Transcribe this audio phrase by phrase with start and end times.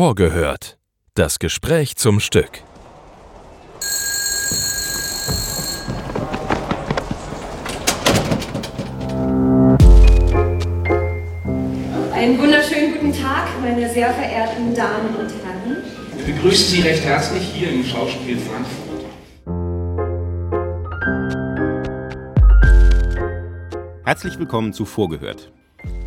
[0.00, 0.78] Vorgehört.
[1.12, 2.62] Das Gespräch zum Stück.
[12.14, 15.76] Einen wunderschönen guten Tag, meine sehr verehrten Damen und Herren.
[16.16, 19.04] Wir begrüßen Sie recht herzlich hier im Schauspiel Frankfurt.
[24.06, 25.52] Herzlich willkommen zu Vorgehört.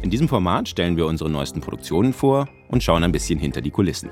[0.04, 3.72] In diesem Format stellen wir unsere neuesten Produktionen vor und schauen ein bisschen hinter die
[3.72, 4.10] Kulissen.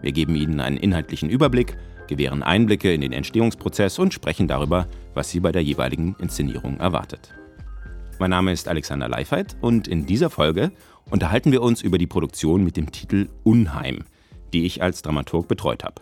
[0.00, 5.28] Wir geben Ihnen einen inhaltlichen Überblick, gewähren Einblicke in den Entstehungsprozess und sprechen darüber, was
[5.28, 7.34] Sie bei der jeweiligen Inszenierung erwartet.
[8.18, 10.72] Mein Name ist Alexander Leifheit und in dieser Folge
[11.10, 14.04] unterhalten wir uns über die Produktion mit dem Titel Unheim,
[14.54, 16.00] die ich als Dramaturg betreut habe.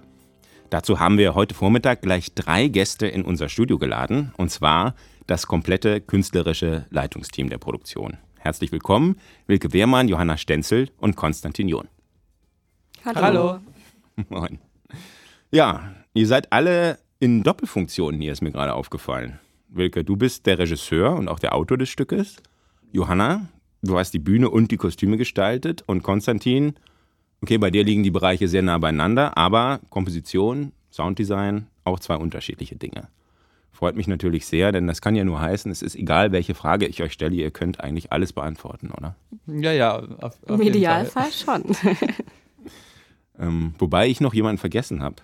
[0.70, 4.94] Dazu haben wir heute Vormittag gleich drei Gäste in unser Studio geladen, und zwar
[5.26, 8.18] das komplette künstlerische Leitungsteam der Produktion.
[8.46, 9.16] Herzlich willkommen,
[9.48, 11.88] Wilke Wehrmann, Johanna Stenzel und Konstantin John.
[13.04, 13.20] Hallo.
[13.20, 13.58] Hallo.
[14.28, 14.60] Moin.
[15.50, 19.40] Ja, ihr seid alle in Doppelfunktionen hier, ist mir gerade aufgefallen.
[19.68, 22.36] Wilke, du bist der Regisseur und auch der Autor des Stückes.
[22.92, 23.48] Johanna,
[23.82, 25.82] du hast die Bühne und die Kostüme gestaltet.
[25.88, 26.74] Und Konstantin,
[27.42, 32.76] okay, bei dir liegen die Bereiche sehr nah beieinander, aber Komposition, Sounddesign, auch zwei unterschiedliche
[32.76, 33.08] Dinge.
[33.76, 36.86] Freut mich natürlich sehr, denn das kann ja nur heißen, es ist egal, welche Frage
[36.86, 39.16] ich euch stelle, ihr könnt eigentlich alles beantworten, oder?
[39.46, 39.98] Ja, ja.
[39.98, 41.62] Auf, auf Im Idealfall schon.
[43.38, 45.16] ähm, wobei ich noch jemanden vergessen habe,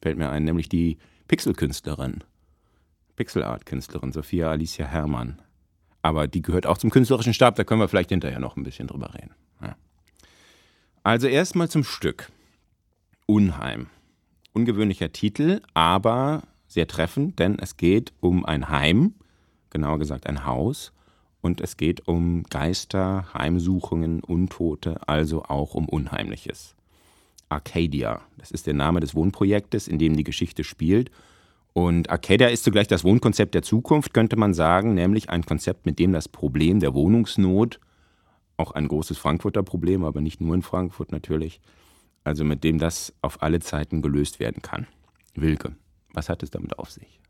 [0.00, 2.22] fällt mir ein, nämlich die Pixelkünstlerin.
[3.16, 5.42] Pixelart-Künstlerin Sophia Alicia Herrmann.
[6.00, 8.86] Aber die gehört auch zum künstlerischen Stab, da können wir vielleicht hinterher noch ein bisschen
[8.86, 9.34] drüber reden.
[9.60, 9.74] Ja.
[11.02, 12.30] Also erstmal zum Stück.
[13.26, 13.88] Unheim.
[14.52, 19.14] Ungewöhnlicher Titel, aber sehr treffend, denn es geht um ein Heim,
[19.70, 20.92] genauer gesagt ein Haus,
[21.40, 26.74] und es geht um Geister, Heimsuchungen, Untote, also auch um Unheimliches.
[27.48, 31.10] Arcadia, das ist der Name des Wohnprojektes, in dem die Geschichte spielt
[31.76, 35.98] und Arcadia ist zugleich das Wohnkonzept der Zukunft, könnte man sagen, nämlich ein Konzept, mit
[35.98, 37.80] dem das Problem der Wohnungsnot,
[38.56, 41.60] auch ein großes Frankfurter Problem, aber nicht nur in Frankfurt natürlich,
[42.24, 44.86] also mit dem das auf alle Zeiten gelöst werden kann.
[45.34, 45.76] Wilke,
[46.16, 47.20] was hat es damit auf sich?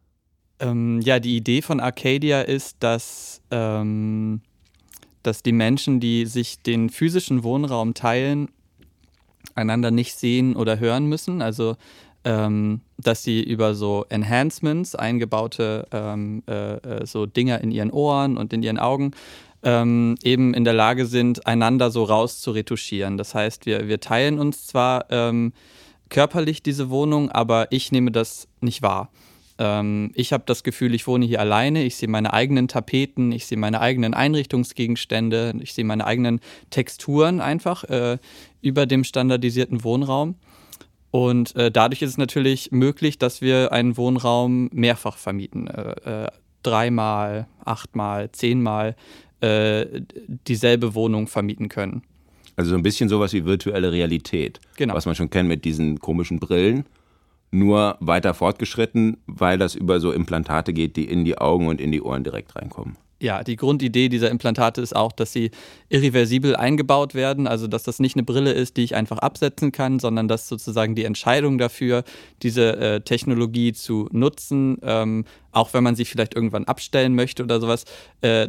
[0.58, 4.40] Ähm, ja, die Idee von Arcadia ist, dass, ähm,
[5.22, 8.48] dass die Menschen, die sich den physischen Wohnraum teilen,
[9.54, 11.42] einander nicht sehen oder hören müssen.
[11.42, 11.76] Also
[12.26, 18.36] ähm, dass sie über so Enhancements, eingebaute ähm, äh, äh, so Dinger in ihren Ohren
[18.36, 19.12] und in ihren Augen,
[19.62, 23.16] ähm, eben in der Lage sind, einander so raus zu retuschieren.
[23.16, 25.52] Das heißt, wir, wir teilen uns zwar ähm,
[26.08, 29.10] körperlich diese Wohnung, aber ich nehme das nicht wahr.
[29.58, 33.46] Ähm, ich habe das Gefühl, ich wohne hier alleine, ich sehe meine eigenen Tapeten, ich
[33.46, 36.40] sehe meine eigenen Einrichtungsgegenstände, ich sehe meine eigenen
[36.70, 38.18] Texturen einfach äh,
[38.60, 40.36] über dem standardisierten Wohnraum.
[41.10, 45.66] Und äh, dadurch ist es natürlich möglich, dass wir einen Wohnraum mehrfach vermieten.
[45.68, 46.28] Äh, äh,
[46.62, 48.96] dreimal, achtmal, zehnmal
[49.40, 50.02] äh,
[50.48, 52.02] dieselbe Wohnung vermieten können.
[52.56, 54.60] Also so ein bisschen sowas wie virtuelle Realität.
[54.76, 54.94] Genau.
[54.94, 56.84] Was man schon kennt mit diesen komischen Brillen.
[57.52, 61.92] Nur weiter fortgeschritten, weil das über so Implantate geht, die in die Augen und in
[61.92, 65.50] die Ohren direkt reinkommen ja, die Grundidee dieser Implantate ist auch, dass sie
[65.88, 69.98] irreversibel eingebaut werden, also dass das nicht eine Brille ist, die ich einfach absetzen kann,
[69.98, 72.04] sondern dass sozusagen die Entscheidung dafür,
[72.42, 77.58] diese äh, Technologie zu nutzen, ähm, auch wenn man sie vielleicht irgendwann abstellen möchte oder
[77.60, 77.84] sowas,
[78.20, 78.48] äh,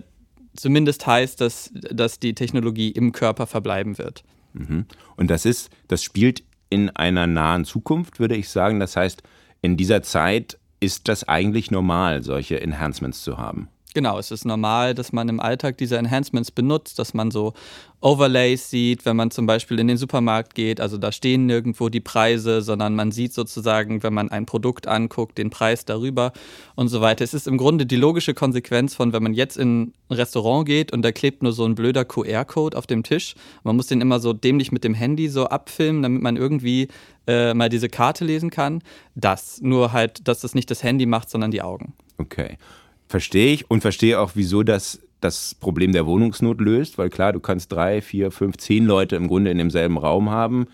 [0.58, 4.24] zumindest heißt, dass, dass die Technologie im Körper verbleiben wird.
[4.54, 4.86] Mhm.
[5.16, 8.80] Und das ist, das spielt in einer nahen Zukunft, würde ich sagen.
[8.80, 9.24] Das heißt,
[9.62, 13.70] in dieser Zeit ist das eigentlich normal, solche Enhancements zu haben.
[13.94, 17.54] Genau, es ist normal, dass man im Alltag diese Enhancements benutzt, dass man so
[18.00, 20.80] Overlays sieht, wenn man zum Beispiel in den Supermarkt geht.
[20.80, 25.38] Also da stehen nirgendwo die Preise, sondern man sieht sozusagen, wenn man ein Produkt anguckt,
[25.40, 26.32] den Preis darüber
[26.76, 27.24] und so weiter.
[27.24, 30.94] Es ist im Grunde die logische Konsequenz von, wenn man jetzt in ein Restaurant geht
[30.94, 33.34] und da klebt nur so ein blöder QR-Code auf dem Tisch.
[33.64, 36.90] Man muss den immer so dämlich mit dem Handy so abfilmen, damit man irgendwie
[37.26, 38.84] äh, mal diese Karte lesen kann.
[39.16, 41.94] Das, nur halt, dass das nicht das Handy macht, sondern die Augen.
[42.20, 42.58] Okay.
[43.08, 47.40] Verstehe ich und verstehe auch, wieso das das Problem der Wohnungsnot löst, weil klar, du
[47.40, 50.68] kannst drei, vier, fünf, zehn Leute im Grunde in demselben Raum haben,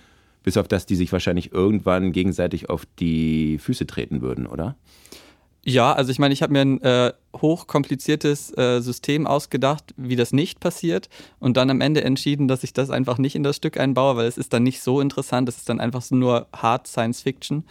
[0.43, 4.75] bis auf das, die sich wahrscheinlich irgendwann gegenseitig auf die Füße treten würden, oder?
[5.65, 10.33] Ja, also ich meine, ich habe mir ein äh, hochkompliziertes äh, System ausgedacht, wie das
[10.33, 11.07] nicht passiert
[11.39, 14.27] und dann am Ende entschieden, dass ich das einfach nicht in das Stück einbaue, weil
[14.27, 17.63] es ist dann nicht so interessant, es ist dann einfach nur Hard Science Fiction.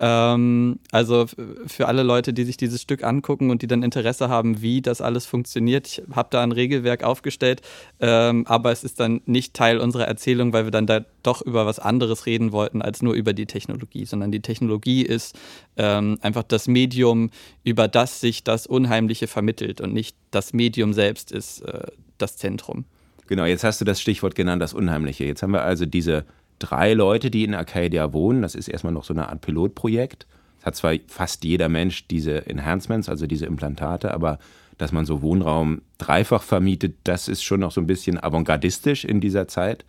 [0.00, 1.26] Ähm, also
[1.66, 5.00] für alle Leute, die sich dieses Stück angucken und die dann Interesse haben, wie das
[5.00, 7.62] alles funktioniert, ich habe da ein Regelwerk aufgestellt,
[8.00, 11.64] ähm, aber es ist dann nicht Teil unserer Erzählung, weil wir dann da doch über
[11.64, 15.38] was anderes reden wollten als nur über die Technologie, sondern die Technologie ist
[15.76, 17.30] ähm, einfach das Medium,
[17.62, 21.86] über das sich das Unheimliche vermittelt und nicht das Medium selbst ist äh,
[22.18, 22.84] das Zentrum.
[23.26, 25.24] Genau, jetzt hast du das Stichwort genannt, das Unheimliche.
[25.24, 26.26] Jetzt haben wir also diese
[26.58, 28.42] drei Leute, die in Arcadia wohnen.
[28.42, 30.26] Das ist erstmal noch so eine Art Pilotprojekt.
[30.58, 34.38] Es hat zwar fast jeder Mensch diese Enhancements, also diese Implantate, aber
[34.78, 39.20] dass man so Wohnraum dreifach vermietet, das ist schon noch so ein bisschen avantgardistisch in
[39.20, 39.84] dieser Zeit.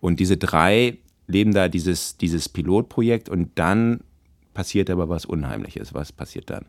[0.00, 4.00] Und diese drei leben da dieses, dieses Pilotprojekt und dann
[4.52, 5.94] passiert aber was Unheimliches.
[5.94, 6.66] Was passiert dann?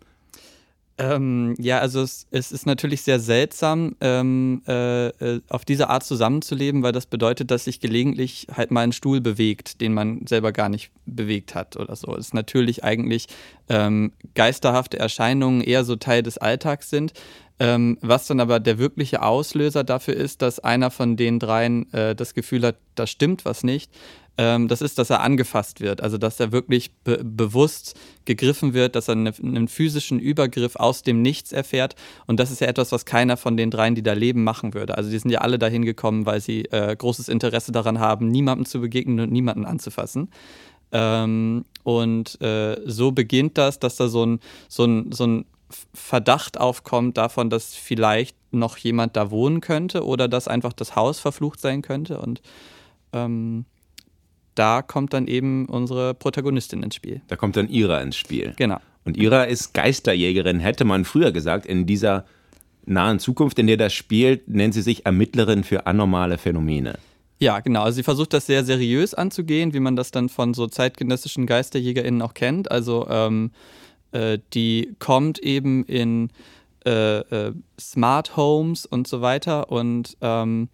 [0.97, 6.05] Ähm, ja, also es, es, ist natürlich sehr seltsam, ähm, äh, äh, auf diese Art
[6.05, 10.53] zusammenzuleben, weil das bedeutet, dass sich gelegentlich halt mal ein Stuhl bewegt, den man selber
[10.53, 12.15] gar nicht bewegt hat oder so.
[12.15, 13.27] Es ist natürlich eigentlich
[13.67, 17.11] ähm, geisterhafte Erscheinungen eher so Teil des Alltags sind.
[17.57, 22.13] Ähm, was dann aber der wirkliche Auslöser dafür ist, dass einer von den dreien äh,
[22.13, 23.91] das Gefühl hat, da stimmt was nicht,
[24.37, 26.01] ähm, das ist, dass er angefasst wird.
[26.01, 31.03] Also, dass er wirklich be bewusst gegriffen wird, dass er eine, einen physischen Übergriff aus
[31.03, 31.95] dem Nichts erfährt.
[32.27, 34.97] Und das ist ja etwas, was keiner von den dreien, die da leben, machen würde.
[34.97, 38.65] Also, die sind ja alle dahin gekommen, weil sie äh, großes Interesse daran haben, niemandem
[38.65, 40.29] zu begegnen und niemanden anzufassen.
[40.91, 45.45] Ähm, und äh, so beginnt das, dass da so ein, so ein, so ein
[45.93, 51.19] Verdacht aufkommt davon, dass vielleicht noch jemand da wohnen könnte oder dass einfach das Haus
[51.19, 52.19] verflucht sein könnte.
[52.19, 52.41] Und
[53.13, 53.65] ähm,
[54.55, 57.21] da kommt dann eben unsere Protagonistin ins Spiel.
[57.27, 58.53] Da kommt dann Ira ins Spiel.
[58.57, 58.77] Genau.
[59.03, 61.65] Und Ira ist Geisterjägerin, hätte man früher gesagt.
[61.65, 62.25] In dieser
[62.85, 66.97] nahen Zukunft, in der das spielt, nennt sie sich Ermittlerin für anormale Phänomene.
[67.39, 67.83] Ja, genau.
[67.83, 72.21] Also sie versucht das sehr seriös anzugehen, wie man das dann von so zeitgenössischen GeisterjägerInnen
[72.21, 72.71] auch kennt.
[72.71, 73.51] Also ähm,
[74.11, 76.29] äh, die kommt eben in
[76.85, 80.69] äh, äh, Smart Homes und so weiter und ähm,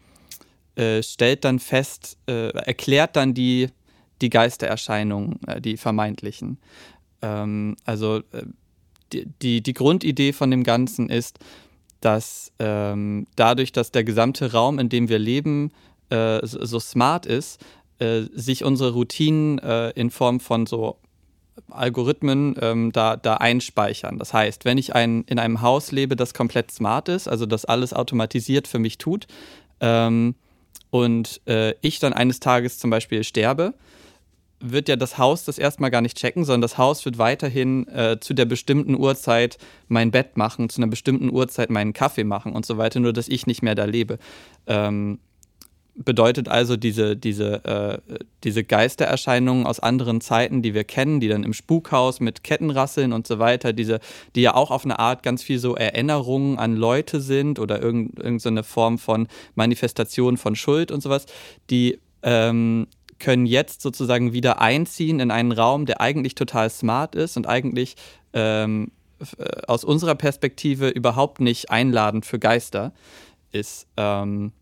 [0.81, 3.69] äh, stellt dann fest, äh, erklärt dann die,
[4.21, 6.57] die Geistererscheinungen, äh, die vermeintlichen.
[7.21, 8.43] Ähm, also äh,
[9.13, 11.39] die, die, die, Grundidee von dem Ganzen ist,
[11.99, 15.71] dass ähm, dadurch, dass der gesamte Raum, in dem wir leben,
[16.09, 17.63] äh, so, smart ist,
[18.33, 19.59] sich unsere Routinen
[19.93, 20.97] in Form von so
[21.69, 24.17] Algorithmen ähm, da, da einspeichern.
[24.17, 27.65] Das heißt, wenn ich ein, in einem Haus lebe, das komplett smart ist, also das
[27.65, 29.27] alles automatisiert für mich tut,
[29.81, 30.33] ähm,
[30.91, 33.73] und äh, ich dann eines Tages zum Beispiel sterbe,
[34.59, 38.19] wird ja das Haus das erstmal gar nicht checken, sondern das Haus wird weiterhin äh,
[38.19, 39.57] zu der bestimmten Uhrzeit
[39.87, 43.27] mein Bett machen, zu einer bestimmten Uhrzeit meinen Kaffee machen und so weiter, nur dass
[43.27, 44.19] ich nicht mehr da lebe.
[44.67, 45.19] Ähm,
[45.95, 51.43] bedeutet also diese, diese, äh, diese Geistererscheinungen aus anderen Zeiten, die wir kennen, die dann
[51.43, 53.99] im Spukhaus mit Kettenrasseln und so weiter, diese,
[54.35, 58.39] die ja auch auf eine Art ganz viel so Erinnerungen an Leute sind oder irgendeine
[58.39, 61.25] irgend Form von Manifestation von Schuld und sowas,
[61.69, 62.87] die ähm,
[63.19, 67.95] können jetzt sozusagen wieder einziehen in einen Raum, der eigentlich total smart ist und eigentlich
[68.33, 68.91] ähm,
[69.37, 72.93] äh, aus unserer Perspektive überhaupt nicht einladend für Geister
[73.51, 73.87] ist.
[73.97, 74.53] Ähm,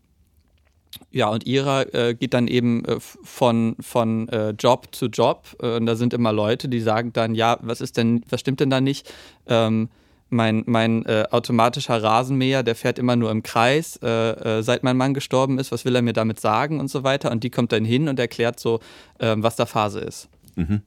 [1.10, 5.56] ja, und Ira äh, geht dann eben äh, von, von äh, Job zu Job.
[5.60, 8.60] Äh, und da sind immer Leute, die sagen dann, ja, was ist denn, was stimmt
[8.60, 9.12] denn da nicht?
[9.46, 9.88] Ähm,
[10.28, 15.12] mein, mein äh, automatischer Rasenmäher, der fährt immer nur im Kreis, äh, seit mein Mann
[15.12, 17.32] gestorben ist, was will er mir damit sagen und so weiter.
[17.32, 18.78] Und die kommt dann hin und erklärt so,
[19.18, 20.28] ähm, was da Phase ist.
[20.54, 20.82] Mhm.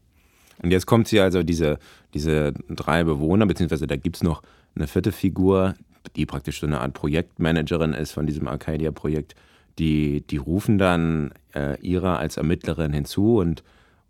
[0.62, 1.78] Und jetzt kommt sie also, diese,
[2.14, 4.42] diese drei Bewohner, beziehungsweise da gibt es noch
[4.76, 5.74] eine vierte Figur,
[6.16, 9.36] die praktisch so eine Art Projektmanagerin ist von diesem Arcadia-Projekt
[9.80, 13.64] die, die rufen dann äh, Ira als Ermittlerin hinzu und,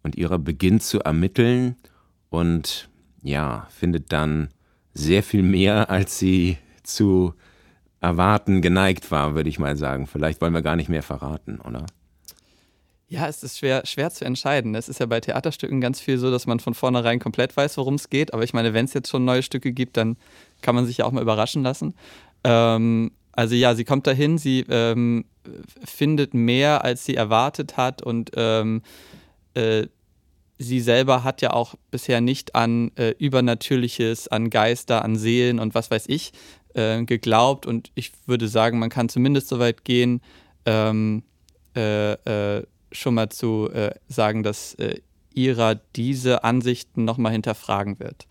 [0.04, 1.76] und Ira beginnt zu ermitteln
[2.30, 2.90] und
[3.22, 4.50] ja, findet dann
[4.94, 7.34] sehr viel mehr, als sie zu
[8.02, 10.08] erwarten geneigt war, würde ich mal sagen.
[10.08, 11.86] Vielleicht wollen wir gar nicht mehr verraten, oder?
[13.08, 14.76] Ja, es ist schwer, schwer zu entscheiden.
[14.76, 17.94] Es ist ja bei Theaterstücken ganz viel so, dass man von vornherein komplett weiß, worum
[17.94, 18.34] es geht.
[18.34, 20.18] Aber ich meine, wenn es jetzt schon neue Stücke gibt, dann
[20.62, 21.94] kann man sich ja auch mal überraschen lassen.
[22.44, 25.26] Ähm, also ja, sie kommt dahin, sie ähm,
[25.84, 28.82] findet mehr, als sie erwartet hat und ähm,
[29.56, 29.88] äh,
[30.60, 35.74] sie selber hat ja auch bisher nicht an äh, Übernatürliches, an Geister, an Seelen und
[35.76, 36.32] was weiß ich
[36.76, 40.22] äh, geglaubt und ich würde sagen, man kann zumindest so weit gehen,
[40.66, 41.24] ähm,
[41.76, 44.78] äh, äh, schon mal zu äh, sagen, dass
[45.34, 48.28] Ira diese Ansichten nochmal hinterfragen wird.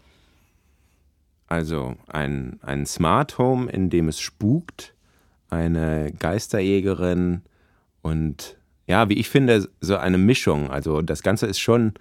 [1.53, 4.95] Also ein, ein Smart Home, in dem es spukt,
[5.51, 7.43] eine Geisterjägerin
[8.01, 8.57] und
[8.87, 10.71] ja, wie ich finde, so eine Mischung.
[10.71, 11.93] Also das Ganze ist schon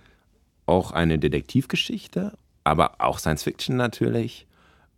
[0.68, 2.32] auch eine Detektivgeschichte,
[2.64, 4.48] aber auch Science Fiction natürlich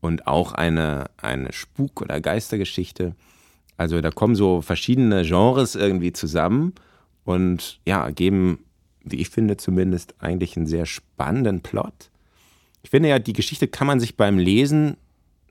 [0.01, 3.15] und auch eine, eine Spuk- oder Geistergeschichte.
[3.77, 6.75] Also da kommen so verschiedene Genres irgendwie zusammen
[7.25, 8.59] und ja, geben,
[9.03, 12.11] wie ich finde zumindest, eigentlich einen sehr spannenden Plot.
[12.83, 14.97] Ich finde ja, die Geschichte kann man sich beim Lesen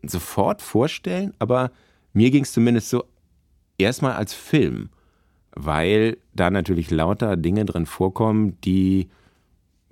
[0.02, 1.70] sofort vorstellen, aber
[2.12, 3.04] mir ging es zumindest so
[3.78, 4.90] erstmal als Film,
[5.54, 9.08] weil da natürlich lauter Dinge drin vorkommen, die,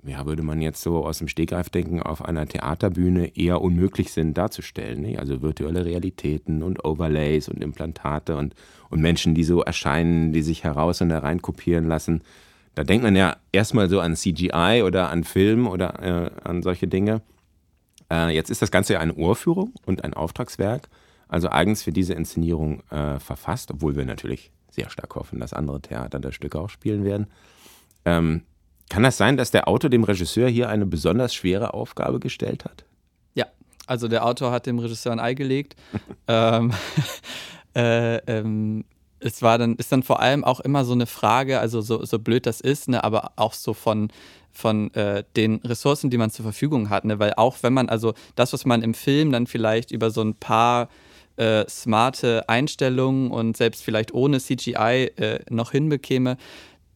[0.03, 4.37] ja, würde man jetzt so aus dem Stegreif denken, auf einer Theaterbühne eher unmöglich sind
[4.37, 5.01] darzustellen.
[5.01, 5.19] Nicht?
[5.19, 8.53] Also virtuelle Realitäten und Overlays und Implantate und,
[8.89, 12.21] und Menschen, die so erscheinen, die sich heraus und herein kopieren lassen.
[12.75, 16.87] Da denkt man ja erstmal so an CGI oder an Film oder äh, an solche
[16.87, 17.21] Dinge.
[18.11, 20.89] Äh, jetzt ist das Ganze ja eine Urführung und ein Auftragswerk,
[21.29, 25.81] also eigens für diese Inszenierung äh, verfasst, obwohl wir natürlich sehr stark hoffen, dass andere
[25.81, 27.27] Theater das Stück auch spielen werden.
[28.03, 28.43] Ähm,
[28.89, 32.83] kann das sein, dass der Autor dem Regisseur hier eine besonders schwere Aufgabe gestellt hat?
[33.33, 33.45] Ja,
[33.87, 35.77] also der Autor hat dem Regisseur ein Ei gelegt.
[36.27, 36.73] ähm,
[37.75, 38.83] äh, ähm,
[39.21, 42.19] es war dann, ist dann vor allem auch immer so eine Frage, also so, so
[42.19, 44.11] blöd das ist, ne, aber auch so von,
[44.51, 47.05] von äh, den Ressourcen, die man zur Verfügung hat.
[47.05, 47.19] Ne?
[47.19, 50.35] Weil auch wenn man, also das, was man im Film dann vielleicht über so ein
[50.35, 50.89] paar
[51.37, 56.37] äh, smarte Einstellungen und selbst vielleicht ohne CGI äh, noch hinbekäme,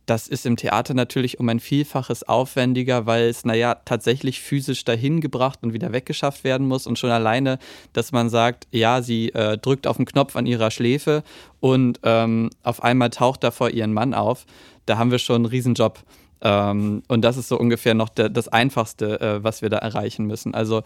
[0.05, 5.19] das ist im Theater natürlich um ein Vielfaches aufwendiger, weil es, naja, tatsächlich physisch dahin
[5.19, 6.85] gebracht und wieder weggeschafft werden muss.
[6.85, 7.57] Und schon alleine,
[7.93, 11.23] dass man sagt, ja, sie äh, drückt auf den Knopf an ihrer Schläfe
[11.59, 14.45] und ähm, auf einmal taucht da vor ihren Mann auf,
[14.85, 16.03] da haben wir schon einen Riesenjob.
[16.45, 20.27] Ähm, und das ist so ungefähr noch der, das Einfachste, äh, was wir da erreichen
[20.27, 20.53] müssen.
[20.53, 20.83] Also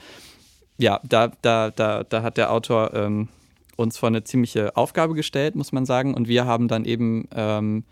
[0.77, 3.27] ja, da, da, da, da hat der Autor ähm,
[3.75, 6.13] uns vor eine ziemliche Aufgabe gestellt, muss man sagen.
[6.13, 7.83] Und wir haben dann eben ähm,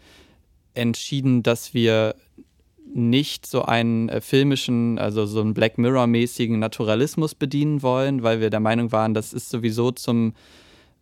[0.76, 2.16] entschieden, dass wir
[2.94, 8.50] nicht so einen äh, filmischen, also so einen Black Mirror-mäßigen Naturalismus bedienen wollen, weil wir
[8.50, 10.34] der Meinung waren, das ist sowieso zum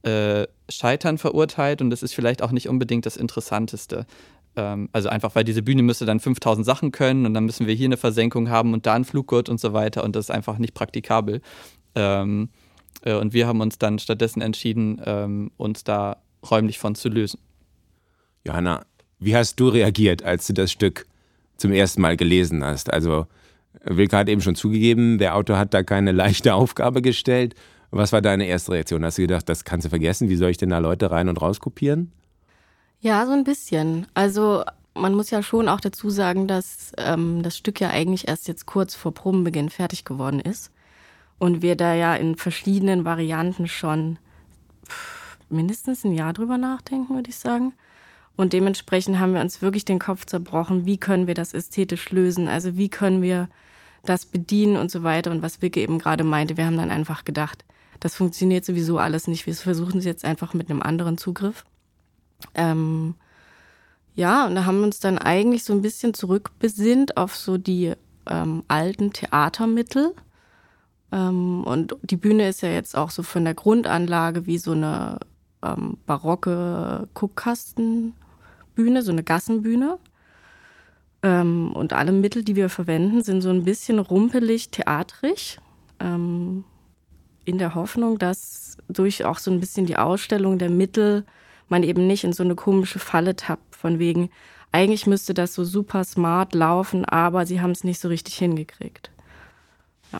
[0.02, 4.08] äh, Scheitern verurteilt und das ist vielleicht auch nicht unbedingt das Interessanteste.
[4.56, 7.74] Ähm, also einfach, weil diese Bühne müsste dann 5000 Sachen können und dann müssen wir
[7.74, 10.58] hier eine Versenkung haben und da einen Fluggurt und so weiter und das ist einfach
[10.58, 11.42] nicht praktikabel.
[11.96, 12.50] Ähm,
[13.04, 16.18] äh, und wir haben uns dann stattdessen entschieden, ähm, uns da
[16.50, 17.40] räumlich von zu lösen.
[18.46, 18.86] Johanna,
[19.20, 21.06] wie hast du reagiert, als du das Stück
[21.58, 22.92] zum ersten Mal gelesen hast?
[22.92, 23.28] Also,
[23.84, 27.56] Wilke hat eben schon zugegeben, der Autor hat da keine leichte Aufgabe gestellt.
[27.92, 29.06] Was war deine erste Reaktion?
[29.06, 30.30] Hast du gedacht, das kannst du vergessen?
[30.30, 32.12] Wie soll ich denn da Leute rein und raus kopieren?
[33.00, 34.08] Ja, so ein bisschen.
[34.14, 34.64] Also
[34.96, 38.66] man muss ja schon auch dazu sagen, dass ähm, das Stück ja eigentlich erst jetzt
[38.66, 40.72] kurz vor Probenbeginn fertig geworden ist.
[41.38, 44.18] Und wir da ja in verschiedenen Varianten schon
[45.50, 47.74] mindestens ein Jahr drüber nachdenken, würde ich sagen.
[48.38, 52.48] Und dementsprechend haben wir uns wirklich den Kopf zerbrochen, wie können wir das ästhetisch lösen,
[52.48, 53.50] also wie können wir
[54.04, 55.32] das bedienen und so weiter.
[55.32, 57.66] Und was Wicke eben gerade meinte, wir haben dann einfach gedacht,
[58.00, 59.46] das funktioniert sowieso alles nicht.
[59.46, 61.66] Wir versuchen es jetzt einfach mit einem anderen Zugriff.
[62.54, 63.16] Ähm,
[64.16, 67.94] ja, und da haben wir uns dann eigentlich so ein bisschen zurückbesinnt auf so die
[68.28, 70.14] ähm, alten Theatermittel.
[71.12, 75.20] Ähm, und die Bühne ist ja jetzt auch so von der Grundanlage wie so eine
[75.62, 80.00] ähm, barocke Guckkastenbühne, so eine Gassenbühne.
[81.24, 85.60] Ähm, und alle Mittel, die wir verwenden, sind so ein bisschen rumpelig, theatrig.
[86.00, 86.64] Ähm,
[87.46, 91.26] in der Hoffnung, dass durch auch so ein bisschen die Ausstellung der Mittel
[91.70, 94.30] man eben nicht in so eine komische Falle tappt, von wegen,
[94.72, 99.10] eigentlich müsste das so super smart laufen, aber sie haben es nicht so richtig hingekriegt.
[100.12, 100.20] Ja.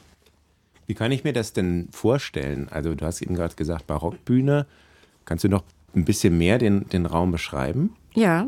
[0.88, 2.68] Wie kann ich mir das denn vorstellen?
[2.72, 4.66] Also du hast eben gerade gesagt, Barockbühne.
[5.26, 5.64] Kannst du noch
[5.96, 7.96] ein bisschen mehr den, den Raum beschreiben?
[8.14, 8.48] Ja,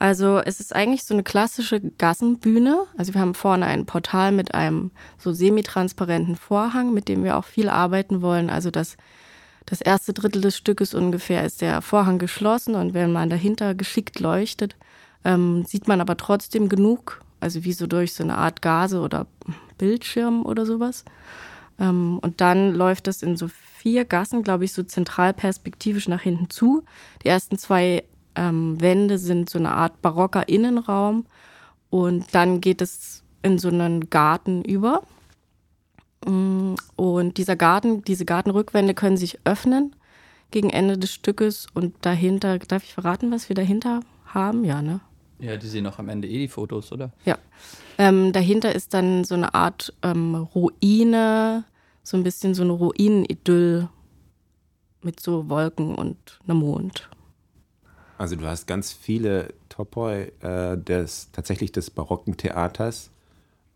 [0.00, 2.86] also es ist eigentlich so eine klassische Gassenbühne.
[2.96, 7.44] Also wir haben vorne ein Portal mit einem so semitransparenten Vorhang, mit dem wir auch
[7.44, 8.48] viel arbeiten wollen.
[8.48, 8.96] Also das,
[9.70, 14.18] das erste Drittel des Stückes ungefähr ist der Vorhang geschlossen und wenn man dahinter geschickt
[14.18, 14.74] leuchtet,
[15.24, 19.28] ähm, sieht man aber trotzdem genug, also wie so durch so eine Art Gase oder
[19.78, 21.04] Bildschirm oder sowas.
[21.78, 26.22] Ähm, und dann läuft das in so vier Gassen, glaube ich, so zentral perspektivisch nach
[26.22, 26.82] hinten zu.
[27.22, 28.02] Die ersten zwei
[28.34, 31.26] ähm, Wände sind so eine Art barocker Innenraum
[31.90, 35.04] und dann geht es in so einen Garten über.
[36.26, 39.94] Mm, und dieser Garten, diese Gartenrückwände können sich öffnen
[40.50, 44.64] gegen Ende des Stückes und dahinter, darf ich verraten, was wir dahinter haben?
[44.64, 45.00] Ja, ne?
[45.38, 47.12] Ja, die sehen auch am Ende eh die Fotos, oder?
[47.24, 47.38] Ja.
[47.98, 51.64] Ähm, dahinter ist dann so eine Art ähm, Ruine,
[52.02, 53.88] so ein bisschen so eine Ruinenidyll
[55.02, 57.08] mit so Wolken und einem Mond.
[58.18, 63.10] Also du hast ganz viele Topoi äh, des tatsächlich des barocken Theaters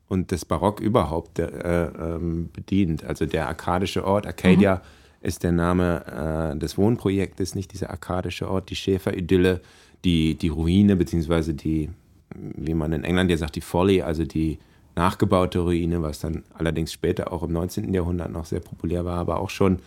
[0.09, 3.05] und das Barock überhaupt äh, ähm, bedient.
[3.05, 5.27] Also der arkadische Ort, Arcadia, mhm.
[5.27, 9.61] ist der Name äh, des Wohnprojektes, nicht dieser arkadische Ort, die Schäferidylle,
[10.05, 11.91] die, die Ruine, beziehungsweise die,
[12.35, 14.59] wie man in England ja sagt, die Folly, also die
[14.97, 17.93] nachgebaute Ruine, was dann allerdings später auch im 19.
[17.93, 19.81] Jahrhundert noch sehr populär war, aber auch schon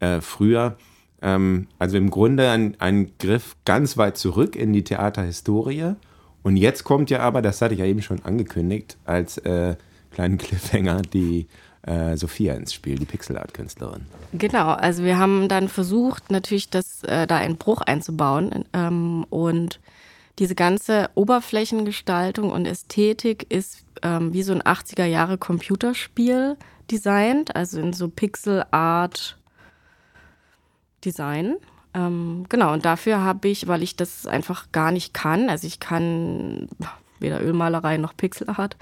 [0.00, 0.76] äh, früher.
[1.22, 5.94] Ähm, also im Grunde ein, ein Griff ganz weit zurück in die Theaterhistorie.
[6.48, 9.76] Und jetzt kommt ja aber, das hatte ich ja eben schon angekündigt, als äh,
[10.10, 11.46] kleinen Cliffhanger die
[11.82, 14.06] äh, Sophia ins Spiel, die Pixelart-Künstlerin.
[14.32, 19.78] Genau, also wir haben dann versucht, natürlich das, äh, da einen Bruch einzubauen ähm, und
[20.38, 26.56] diese ganze Oberflächengestaltung und Ästhetik ist ähm, wie so ein 80er Jahre Computerspiel
[26.90, 29.36] designt, also in so Pixel Art
[31.04, 31.56] Design.
[31.98, 35.80] Ähm, genau, und dafür habe ich, weil ich das einfach gar nicht kann, also ich
[35.80, 36.68] kann
[37.18, 38.76] weder Ölmalerei noch Pixelart,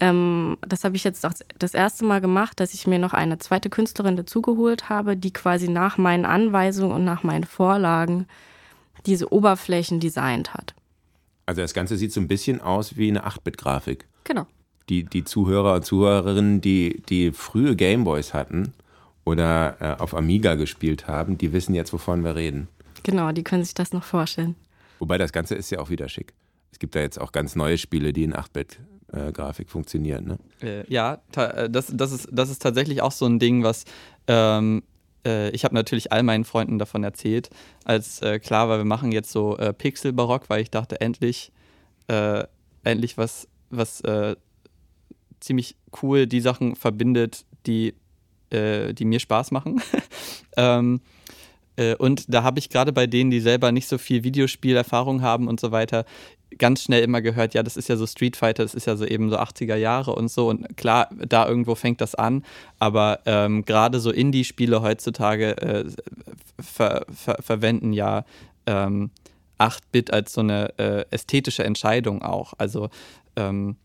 [0.00, 3.38] ähm, das habe ich jetzt auch das erste Mal gemacht, dass ich mir noch eine
[3.38, 8.26] zweite Künstlerin dazugeholt habe, die quasi nach meinen Anweisungen und nach meinen Vorlagen
[9.04, 10.74] diese Oberflächen designt hat.
[11.44, 14.06] Also das Ganze sieht so ein bisschen aus wie eine 8-Bit-Grafik.
[14.24, 14.46] Genau.
[14.88, 18.72] Die, die Zuhörer und Zuhörerinnen, die, die frühe Gameboys hatten
[19.24, 22.68] oder äh, auf Amiga gespielt haben, die wissen jetzt, wovon wir reden.
[23.02, 24.56] Genau, die können sich das noch vorstellen.
[24.98, 26.32] Wobei das Ganze ist ja auch wieder schick.
[26.70, 30.26] Es gibt da jetzt auch ganz neue Spiele, die in 8-Bit-Grafik äh, funktionieren.
[30.26, 30.38] Ne?
[30.62, 33.84] Äh, ja, äh, das, das, ist, das ist tatsächlich auch so ein Ding, was
[34.28, 34.82] ähm,
[35.24, 37.50] äh, ich habe natürlich all meinen Freunden davon erzählt,
[37.84, 41.52] als äh, klar war, wir machen jetzt so äh, Pixel-Barock, weil ich dachte, endlich,
[42.08, 42.44] äh,
[42.84, 44.36] endlich was, was äh,
[45.40, 47.94] ziemlich cool die Sachen verbindet, die,
[48.52, 49.80] äh, die mir Spaß machen.
[50.56, 51.00] ähm,
[51.98, 55.58] und da habe ich gerade bei denen, die selber nicht so viel Videospielerfahrung haben und
[55.58, 56.04] so weiter,
[56.58, 59.04] ganz schnell immer gehört, ja, das ist ja so Street Fighter, das ist ja so
[59.04, 60.48] eben so 80er Jahre und so.
[60.48, 62.44] Und klar, da irgendwo fängt das an,
[62.78, 65.84] aber ähm, gerade so Indie-Spiele heutzutage äh,
[66.60, 68.24] ver ver verwenden ja
[68.66, 69.10] ähm,
[69.58, 72.54] 8-Bit als so eine äh, ästhetische Entscheidung auch.
[72.58, 72.90] Also
[73.36, 73.76] ähm,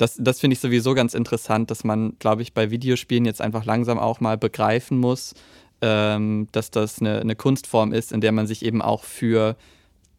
[0.00, 3.66] das, das finde ich sowieso ganz interessant, dass man, glaube ich, bei Videospielen jetzt einfach
[3.66, 5.34] langsam auch mal begreifen muss,
[5.82, 9.56] ähm, dass das eine, eine Kunstform ist, in der man sich eben auch für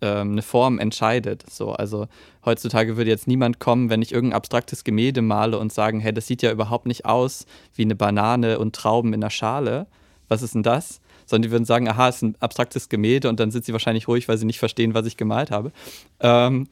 [0.01, 1.49] ähm, eine Form entscheidet.
[1.49, 2.07] So, also
[2.45, 6.27] heutzutage würde jetzt niemand kommen, wenn ich irgendein abstraktes Gemälde male und sagen, hey, das
[6.27, 9.87] sieht ja überhaupt nicht aus wie eine Banane und Trauben in der Schale.
[10.27, 11.01] Was ist denn das?
[11.25, 14.07] Sondern die würden sagen, aha, es ist ein abstraktes Gemälde und dann sind sie wahrscheinlich
[14.07, 15.71] ruhig, weil sie nicht verstehen, was ich gemalt habe.
[16.19, 16.67] Ähm,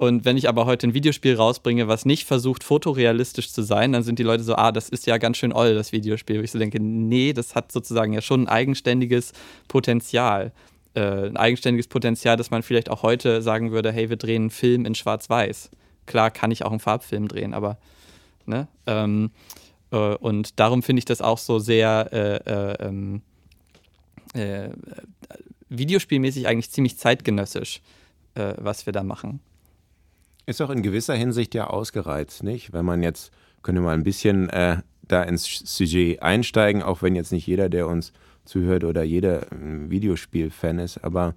[0.00, 4.02] und wenn ich aber heute ein Videospiel rausbringe, was nicht versucht, fotorealistisch zu sein, dann
[4.02, 6.38] sind die Leute so, ah, das ist ja ganz schön oll, das Videospiel.
[6.38, 9.32] Wo ich so denke, nee, das hat sozusagen ja schon ein eigenständiges
[9.68, 10.52] Potenzial
[10.94, 14.50] äh, ein eigenständiges Potenzial, dass man vielleicht auch heute sagen würde, hey, wir drehen einen
[14.50, 15.70] Film in Schwarz-Weiß.
[16.06, 17.78] Klar kann ich auch einen Farbfilm drehen, aber
[18.46, 18.68] ne?
[18.86, 19.30] Ähm,
[19.92, 23.22] äh, und darum finde ich das auch so sehr äh, äh ähm,
[24.32, 24.70] äh,
[25.68, 27.80] videospielmäßig eigentlich ziemlich zeitgenössisch,
[28.34, 29.40] äh, was wir da machen.
[30.46, 32.72] Ist auch in gewisser Hinsicht ja ausgereizt, nicht?
[32.72, 33.30] Wenn man jetzt,
[33.62, 38.12] könnte man ein bisschen da ins Sujet einsteigen, auch wenn jetzt nicht jeder, der uns
[38.44, 41.34] zuhört oder jeder Videospiel-Fan ist, aber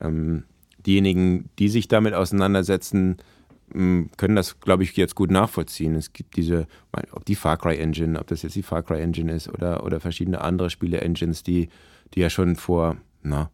[0.00, 0.44] ähm,
[0.86, 3.18] diejenigen, die sich damit auseinandersetzen,
[3.74, 5.94] ähm, können das, glaube ich, jetzt gut nachvollziehen.
[5.94, 6.66] Es gibt diese,
[7.12, 10.00] ob die Far Cry Engine, ob das jetzt die Far Cry Engine ist oder, oder
[10.00, 11.68] verschiedene andere Spiele-Engines, die,
[12.14, 13.50] die ja schon vor, na,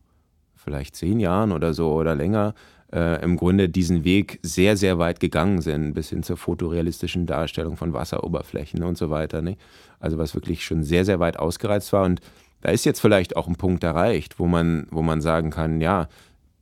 [0.54, 2.54] vielleicht zehn Jahren oder so oder länger
[2.92, 7.76] äh, im Grunde diesen Weg sehr, sehr weit gegangen sind, bis hin zur fotorealistischen Darstellung
[7.76, 9.42] von Wasseroberflächen und so weiter.
[9.42, 9.56] Ne?
[10.00, 12.20] Also was wirklich schon sehr, sehr weit ausgereizt war und
[12.60, 16.08] da ist jetzt vielleicht auch ein Punkt erreicht, wo man, wo man sagen kann, ja,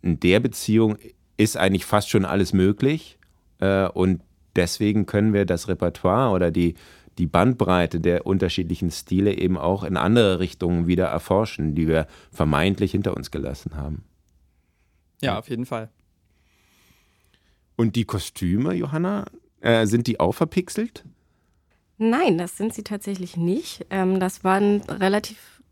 [0.02, 0.96] in der Beziehung
[1.36, 3.18] ist eigentlich fast schon alles möglich
[3.60, 4.20] äh, und
[4.56, 6.74] deswegen können wir das Repertoire oder die,
[7.18, 12.90] die Bandbreite der unterschiedlichen Stile eben auch in andere Richtungen wieder erforschen, die wir vermeintlich
[12.90, 14.04] hinter uns gelassen haben.
[15.20, 15.88] Ja, auf jeden Fall.
[17.76, 19.26] Und die Kostüme, Johanna,
[19.60, 21.04] äh, sind die auch verpixelt?
[21.98, 23.86] Nein, das sind sie tatsächlich nicht.
[23.90, 25.62] Ähm, das war ein relativ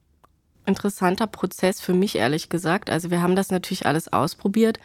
[0.67, 2.91] interessanter Prozess für mich, ehrlich gesagt.
[2.91, 4.79] Also wir haben das natürlich alles ausprobiert.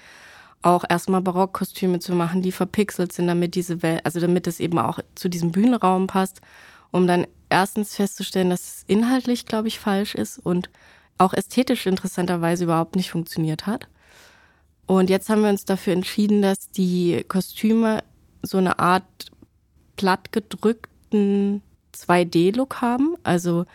[0.61, 4.79] Auch erstmal Barockkostüme zu machen, die verpixelt sind, damit diese Welt, also damit es eben
[4.79, 6.41] auch zu diesem Bühnenraum passt,
[6.91, 10.69] um dann erstens festzustellen, dass es inhaltlich, glaube ich, falsch ist und
[11.17, 13.87] auch ästhetisch interessanterweise überhaupt nicht funktioniert hat.
[14.87, 18.03] Und jetzt haben wir uns dafür entschieden, dass die Kostüme
[18.41, 19.03] so eine Art
[19.95, 21.61] plattgedrückten
[21.95, 23.15] 2D-Look haben.
[23.23, 23.65] Also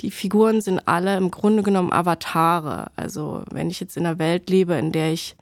[0.00, 2.90] die Figuren sind alle im Grunde genommen Avatare.
[2.96, 5.36] Also wenn ich jetzt in einer Welt lebe, in der ich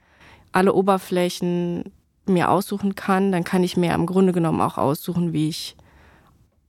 [0.51, 1.91] alle Oberflächen
[2.25, 5.75] mir aussuchen kann, dann kann ich mir im Grunde genommen auch aussuchen, wie ich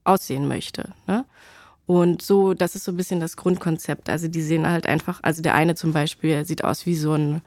[0.03, 0.93] aussehen möchte.
[1.07, 1.25] Ne?
[1.87, 4.09] Und so, das ist so ein bisschen das Grundkonzept.
[4.09, 7.43] Also die sehen halt einfach, also der eine zum Beispiel sieht aus wie so ein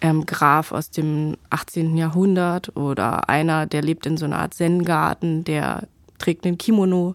[0.00, 1.96] ähm, Graf aus dem 18.
[1.96, 7.14] Jahrhundert oder einer, der lebt in so einer Art Zen-Garten, der trägt einen Kimono.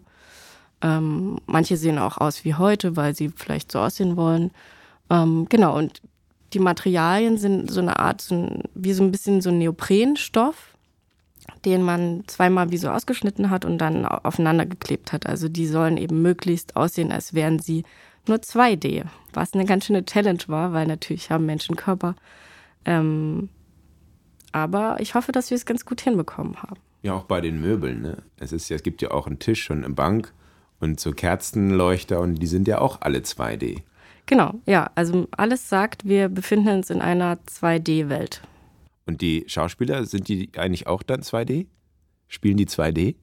[0.81, 4.51] Ähm, manche sehen auch aus wie heute, weil sie vielleicht so aussehen wollen.
[5.09, 6.01] Ähm, genau, und
[6.53, 10.75] die Materialien sind so eine Art, so ein, wie so ein bisschen so ein Neoprenstoff,
[11.65, 15.27] den man zweimal wie so ausgeschnitten hat und dann aufeinander geklebt hat.
[15.27, 17.83] Also die sollen eben möglichst aussehen, als wären sie
[18.27, 22.15] nur 2D, was eine ganz schöne Challenge war, weil natürlich haben Menschen Körper.
[22.89, 23.49] Ähm,
[24.51, 26.81] aber ich hoffe, dass wir es ganz gut hinbekommen haben.
[27.03, 28.01] Ja, auch bei den Möbeln.
[28.01, 28.17] Ne?
[28.37, 30.33] Es, ist ja, es gibt ja auch einen Tisch und eine Bank
[30.79, 33.83] und so Kerzenleuchter und die sind ja auch alle 2D.
[34.25, 34.89] Genau, ja.
[34.95, 38.41] Also alles sagt, wir befinden uns in einer 2D-Welt.
[39.05, 41.67] Und die Schauspieler, sind die eigentlich auch dann 2D?
[42.27, 43.15] Spielen die 2D?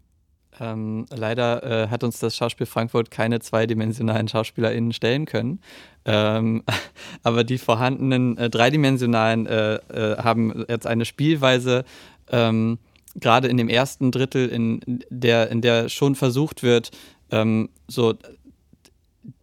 [0.61, 5.61] Ähm, leider äh, hat uns das Schauspiel Frankfurt keine zweidimensionalen SchauspielerInnen stellen können.
[6.05, 6.63] Ähm,
[7.23, 11.85] aber die vorhandenen äh, dreidimensionalen äh, äh, haben jetzt eine Spielweise,
[12.31, 12.79] ähm,
[13.17, 16.91] gerade in dem ersten Drittel, in der, in der schon versucht wird,
[17.31, 18.15] ähm, so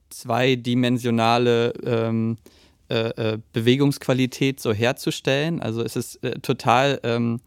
[0.10, 2.38] zweidimensionale ähm,
[2.90, 5.62] äh, äh, Bewegungsqualität so herzustellen.
[5.62, 7.40] Also es ist total, ähm,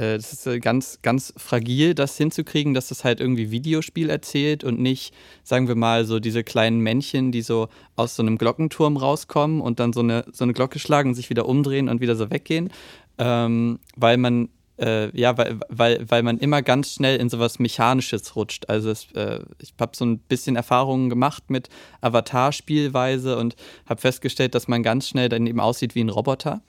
[0.00, 4.64] äh, es ist äh, ganz, ganz fragil, das hinzukriegen, dass das halt irgendwie Videospiel erzählt
[4.64, 8.96] und nicht, sagen wir mal, so diese kleinen Männchen, die so aus so einem Glockenturm
[8.96, 12.30] rauskommen und dann so eine, so eine Glocke schlagen, sich wieder umdrehen und wieder so
[12.30, 12.70] weggehen.
[13.18, 18.34] Ähm, weil man äh, ja, weil, weil, weil man immer ganz schnell in sowas Mechanisches
[18.34, 18.70] rutscht.
[18.70, 21.68] Also es, äh, ich habe so ein bisschen Erfahrungen gemacht mit
[22.00, 26.62] Avatar-Spielweise und habe festgestellt, dass man ganz schnell dann eben aussieht wie ein Roboter.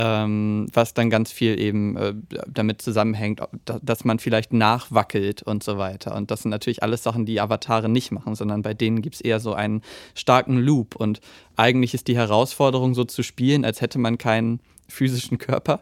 [0.00, 2.14] Ähm, was dann ganz viel eben äh,
[2.46, 6.14] damit zusammenhängt, dass man vielleicht nachwackelt und so weiter.
[6.14, 9.20] Und das sind natürlich alles Sachen, die Avatare nicht machen, sondern bei denen gibt es
[9.20, 9.82] eher so einen
[10.14, 10.94] starken Loop.
[10.94, 11.20] Und
[11.56, 15.80] eigentlich ist die Herausforderung so zu spielen, als hätte man keinen physischen Körper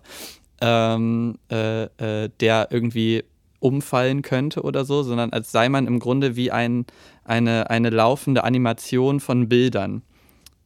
[0.60, 3.24] ähm, äh, äh, der irgendwie
[3.60, 6.86] umfallen könnte oder so, sondern als sei man im Grunde wie ein,
[7.24, 10.02] eine, eine laufende Animation von Bildern.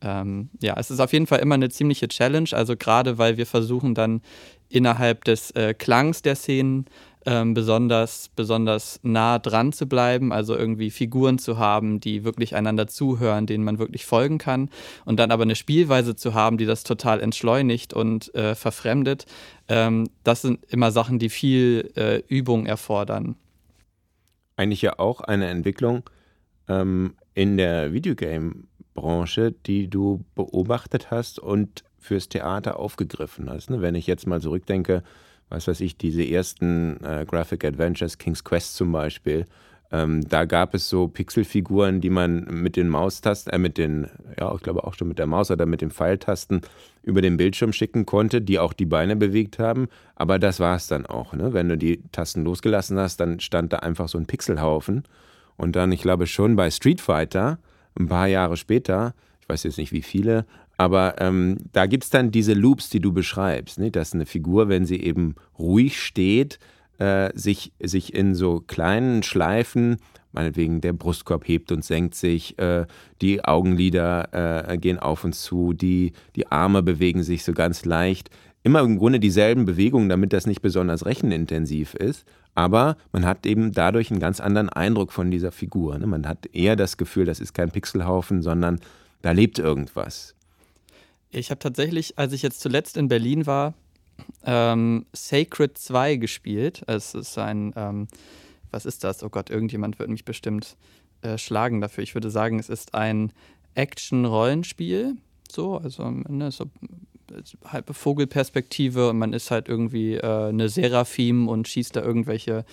[0.03, 3.47] Ähm, ja, es ist auf jeden Fall immer eine ziemliche Challenge, also gerade weil wir
[3.47, 4.23] versuchen dann
[4.69, 6.87] innerhalb des äh, Klangs der Szenen
[7.27, 12.87] ähm, besonders, besonders nah dran zu bleiben, also irgendwie Figuren zu haben, die wirklich einander
[12.87, 14.71] zuhören, denen man wirklich folgen kann
[15.05, 19.27] und dann aber eine Spielweise zu haben, die das total entschleunigt und äh, verfremdet.
[19.69, 23.37] Ähm, das sind immer Sachen, die viel äh, Übung erfordern.
[24.57, 26.09] Eigentlich ja auch eine Entwicklung
[26.69, 27.93] ähm, in der
[29.01, 33.71] Videogame-Branche, die du beobachtet hast und fürs Theater aufgegriffen hast.
[33.71, 33.81] Ne?
[33.81, 35.03] Wenn ich jetzt mal zurückdenke,
[35.49, 39.47] was weiß ich, diese ersten äh, Graphic Adventures, King's Quest zum Beispiel,
[39.93, 44.07] ähm, da gab es so Pixelfiguren, die man mit den Maustasten, äh, mit den,
[44.39, 46.61] ja, ich glaube auch schon mit der Maus oder mit den Pfeiltasten
[47.03, 49.89] über den Bildschirm schicken konnte, die auch die Beine bewegt haben.
[50.15, 51.33] Aber das war es dann auch.
[51.33, 51.53] Ne?
[51.53, 55.03] Wenn du die Tasten losgelassen hast, dann stand da einfach so ein Pixelhaufen.
[55.57, 57.59] Und dann, ich glaube schon bei Street Fighter,
[57.99, 62.11] ein paar Jahre später, ich weiß jetzt nicht wie viele, aber ähm, da gibt es
[62.11, 63.91] dann diese Loops, die du beschreibst, ne?
[63.91, 66.59] dass eine Figur, wenn sie eben ruhig steht,
[66.99, 69.99] äh, sich, sich in so kleinen Schleifen,
[70.33, 72.87] meinetwegen der Brustkorb hebt und senkt sich, äh,
[73.21, 78.31] die Augenlider äh, gehen auf und zu, die, die Arme bewegen sich so ganz leicht.
[78.63, 82.27] Immer im Grunde dieselben Bewegungen, damit das nicht besonders rechenintensiv ist.
[82.55, 85.99] Aber man hat eben dadurch einen ganz anderen Eindruck von dieser Figur.
[85.99, 86.07] Ne?
[86.07, 88.81] Man hat eher das Gefühl, das ist kein Pixelhaufen, sondern
[89.23, 90.35] da lebt irgendwas.
[91.31, 93.75] Ich habe tatsächlich, als ich jetzt zuletzt in Berlin war,
[94.45, 96.83] ähm, Sacred 2 gespielt.
[96.87, 98.09] Es ist ein, ähm,
[98.71, 99.23] was ist das?
[99.23, 100.77] Oh Gott, irgendjemand wird mich bestimmt
[101.23, 102.03] äh, schlagen dafür.
[102.03, 103.33] Ich würde sagen, es ist ein
[103.75, 105.17] Action-Rollenspiel.
[105.51, 106.67] So, also ne, so
[107.65, 112.65] halbe Vogelperspektive und man ist halt irgendwie äh, eine Seraphim und schießt da irgendwelche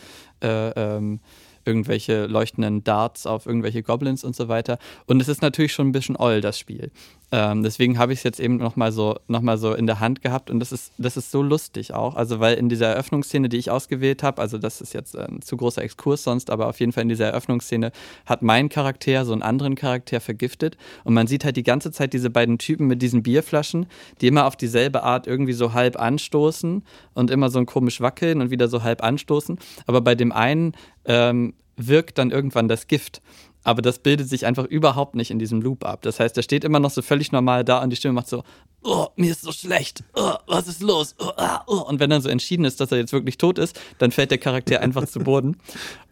[0.42, 1.20] äh, ähm,
[1.68, 4.80] irgendwelche leuchtenden Darts auf irgendwelche Goblins und so weiter.
[5.06, 6.92] Und es ist natürlich schon ein bisschen oll, das Spiel.
[7.30, 10.50] Ähm, deswegen habe ich es jetzt eben nochmal so, noch so in der Hand gehabt
[10.50, 12.16] und das ist, das ist so lustig auch.
[12.16, 15.58] Also, weil in dieser Eröffnungsszene, die ich ausgewählt habe, also das ist jetzt ein zu
[15.58, 17.92] großer Exkurs sonst, aber auf jeden Fall in dieser Eröffnungsszene
[18.26, 22.14] hat mein Charakter so einen anderen Charakter vergiftet und man sieht halt die ganze Zeit
[22.14, 23.88] diese beiden Typen mit diesen Bierflaschen,
[24.22, 28.40] die immer auf dieselbe Art irgendwie so halb anstoßen und immer so ein komisch wackeln
[28.40, 29.60] und wieder so halb anstoßen.
[29.86, 33.22] Aber bei dem einen ähm, wirkt dann irgendwann das Gift
[33.68, 36.02] aber das bildet sich einfach überhaupt nicht in diesem Loop ab.
[36.04, 38.46] Das heißt, er steht immer noch so völlig normal da und die Stimme macht so,
[38.88, 41.16] oh, mir ist so schlecht, oh, was ist los?
[41.20, 41.82] Oh, ah, oh.
[41.82, 44.38] Und wenn dann so entschieden ist, dass er jetzt wirklich tot ist, dann fällt der
[44.38, 45.58] Charakter einfach zu Boden.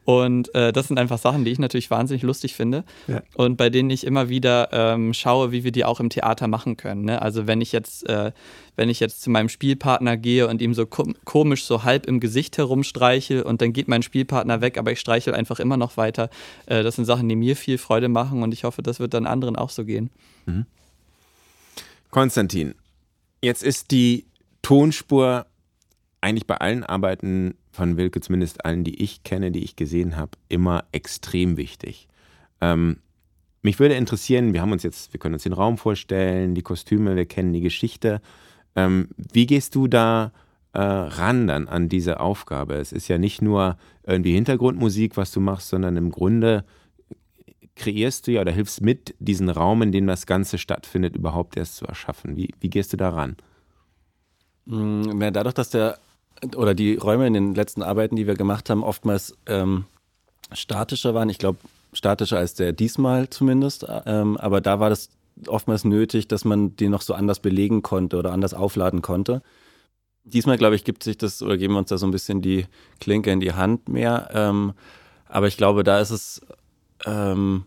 [0.05, 3.23] Und äh, das sind einfach Sachen, die ich natürlich wahnsinnig lustig finde ja.
[3.33, 6.77] und bei denen ich immer wieder ähm, schaue, wie wir die auch im Theater machen
[6.77, 7.05] können.
[7.05, 7.23] Ne?
[7.23, 8.31] Also wenn ich jetzt, äh,
[8.75, 12.55] wenn ich jetzt zu meinem Spielpartner gehe und ihm so komisch so halb im Gesicht
[12.59, 16.29] herumstreiche und dann geht mein Spielpartner weg, aber ich streichel einfach immer noch weiter.
[16.67, 19.25] Äh, das sind Sachen, die mir viel Freude machen und ich hoffe, das wird dann
[19.25, 20.11] anderen auch so gehen.
[20.45, 20.67] Mhm.
[22.15, 22.75] Konstantin,
[23.41, 24.25] jetzt ist die
[24.62, 25.47] Tonspur
[26.21, 30.32] eigentlich bei allen Arbeiten von Wilke, zumindest allen, die ich kenne, die ich gesehen habe,
[30.47, 32.08] immer extrem wichtig.
[32.62, 32.99] Ähm,
[33.63, 37.17] mich würde interessieren, wir haben uns jetzt, wir können uns den Raum vorstellen, die Kostüme,
[37.17, 38.21] wir kennen die Geschichte.
[38.78, 40.32] Ähm, wie gehst du da
[40.71, 42.75] äh, ran dann an diese Aufgabe?
[42.75, 46.63] Es ist ja nicht nur irgendwie Hintergrundmusik, was du machst, sondern im Grunde
[47.75, 51.75] kreierst du ja oder hilfst mit, diesen Raum, in dem das Ganze stattfindet, überhaupt erst
[51.75, 52.38] zu erschaffen.
[52.38, 53.35] Wie, wie gehst du da ran?
[54.65, 55.99] Mm, dadurch, dass der
[56.55, 59.85] oder die Räume in den letzten Arbeiten, die wir gemacht haben, oftmals ähm,
[60.51, 61.29] statischer waren.
[61.29, 61.59] Ich glaube,
[61.93, 63.85] statischer als der diesmal zumindest.
[64.05, 65.09] Ähm, aber da war das
[65.47, 69.41] oftmals nötig, dass man den noch so anders belegen konnte oder anders aufladen konnte.
[70.23, 72.65] Diesmal, glaube ich, gibt sich das oder geben wir uns da so ein bisschen die
[72.99, 74.29] Klinke in die Hand mehr.
[74.33, 74.73] Ähm,
[75.27, 76.41] aber ich glaube, da ist es
[77.05, 77.65] ähm,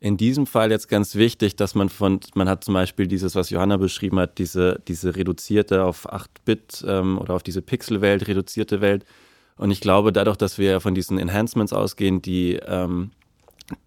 [0.00, 3.50] in diesem Fall jetzt ganz wichtig, dass man von, man hat zum Beispiel dieses, was
[3.50, 9.04] Johanna beschrieben hat, diese, diese reduzierte auf 8-Bit ähm, oder auf diese Pixelwelt, reduzierte Welt.
[9.56, 13.10] Und ich glaube, dadurch, dass wir von diesen Enhancements ausgehen, die ähm,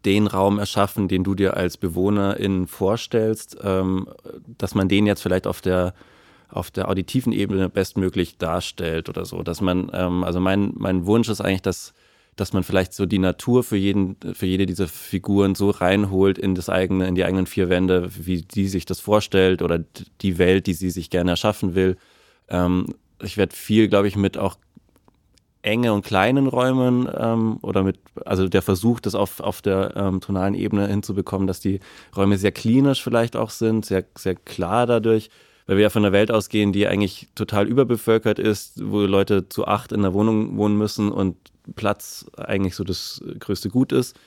[0.06, 4.08] den Raum erschaffen, den du dir als Bewohnerin vorstellst, ähm,
[4.60, 5.94] dass man den jetzt vielleicht auf der
[6.50, 9.42] auf der auditiven Ebene bestmöglich darstellt oder so.
[9.42, 11.94] Dass man, ähm, also mein, mein Wunsch ist eigentlich, dass
[12.36, 16.56] dass man vielleicht so die Natur für jeden, für jede dieser Figuren so reinholt in
[16.56, 19.80] das eigene, in die eigenen vier Wände, wie die sich das vorstellt oder
[20.22, 21.98] die Welt, die sie sich gerne erschaffen will.
[22.50, 22.88] Ähm,
[23.22, 24.58] ich werde viel, glaube ich, mit auch
[25.62, 30.20] enge und kleinen Räumen ähm, oder mit, also der Versuch, das auf, auf der ähm,
[30.20, 31.80] tonalen Ebene hinzubekommen, dass die
[32.16, 35.30] Räume sehr klinisch vielleicht auch sind, sehr, sehr klar dadurch,
[35.66, 39.66] weil wir ja von einer Welt ausgehen, die eigentlich total überbevölkert ist, wo Leute zu
[39.66, 41.38] acht in der Wohnung wohnen müssen und
[41.76, 44.18] Platz eigentlich so das größte Gut ist.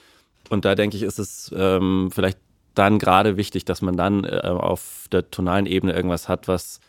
[0.49, 2.38] Und da denke ich, ist es ähm, vielleicht
[2.75, 6.81] dann gerade wichtig, dass man dann äh, auf der tonalen Ebene irgendwas hat, was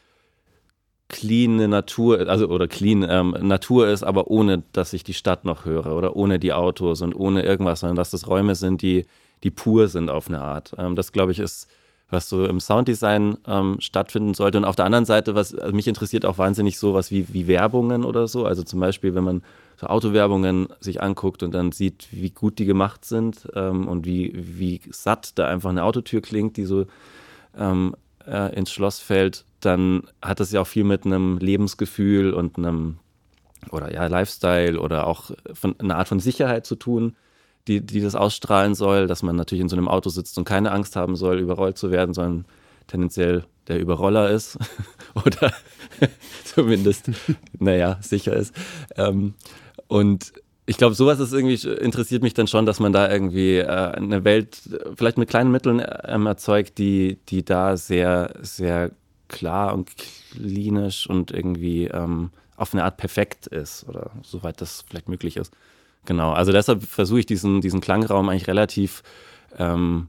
[1.09, 5.65] clean Natur, also oder clean ähm, Natur ist, aber ohne, dass ich die Stadt noch
[5.65, 9.05] höre oder ohne die Autos und ohne irgendwas, sondern dass das Räume sind, die,
[9.43, 10.73] die pur sind auf eine Art.
[10.77, 11.69] Ähm, das, glaube ich, ist
[12.09, 14.57] was so im Sounddesign ähm, stattfinden sollte.
[14.57, 18.05] Und auf der anderen Seite, was also mich interessiert auch wahnsinnig sowas wie, wie Werbungen
[18.05, 18.45] oder so.
[18.45, 19.43] Also zum Beispiel, wenn man
[19.75, 24.31] so Autowerbungen sich anguckt und dann sieht, wie gut die gemacht sind ähm, und wie,
[24.35, 26.85] wie satt da einfach eine Autotür klingt, die so
[27.57, 32.57] ähm, äh, ins Schloss fällt, dann hat das ja auch viel mit einem Lebensgefühl und
[32.57, 32.97] einem
[33.71, 37.15] oder ja, Lifestyle oder auch von einer Art von Sicherheit zu tun
[37.67, 40.71] die, die das ausstrahlen soll, dass man natürlich in so einem Auto sitzt und keine
[40.71, 42.45] Angst haben soll, überrollt zu werden, sondern
[42.87, 44.57] tendenziell der Überroller ist
[45.15, 45.53] oder
[46.43, 47.11] zumindest,
[47.59, 48.53] naja, sicher ist.
[48.95, 49.33] Ähm,
[49.87, 50.33] und
[50.65, 54.23] ich glaube, sowas ist irgendwie, interessiert mich dann schon, dass man da irgendwie äh, eine
[54.25, 54.59] Welt
[54.95, 58.91] vielleicht mit kleinen Mitteln ähm, erzeugt, die, die da sehr, sehr
[59.29, 59.91] klar und
[60.31, 65.53] klinisch und irgendwie ähm, auf eine Art perfekt ist oder soweit das vielleicht möglich ist.
[66.07, 69.03] Genau, also deshalb versuche ich diesen, diesen Klangraum eigentlich relativ
[69.57, 70.07] ähm,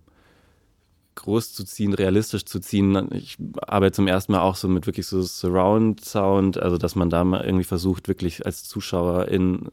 [1.17, 3.09] groß zu ziehen, realistisch zu ziehen.
[3.13, 7.11] Ich arbeite zum ersten Mal auch so mit wirklich so Surround Sound, also dass man
[7.11, 9.71] da mal irgendwie versucht, wirklich als Zuschauer in,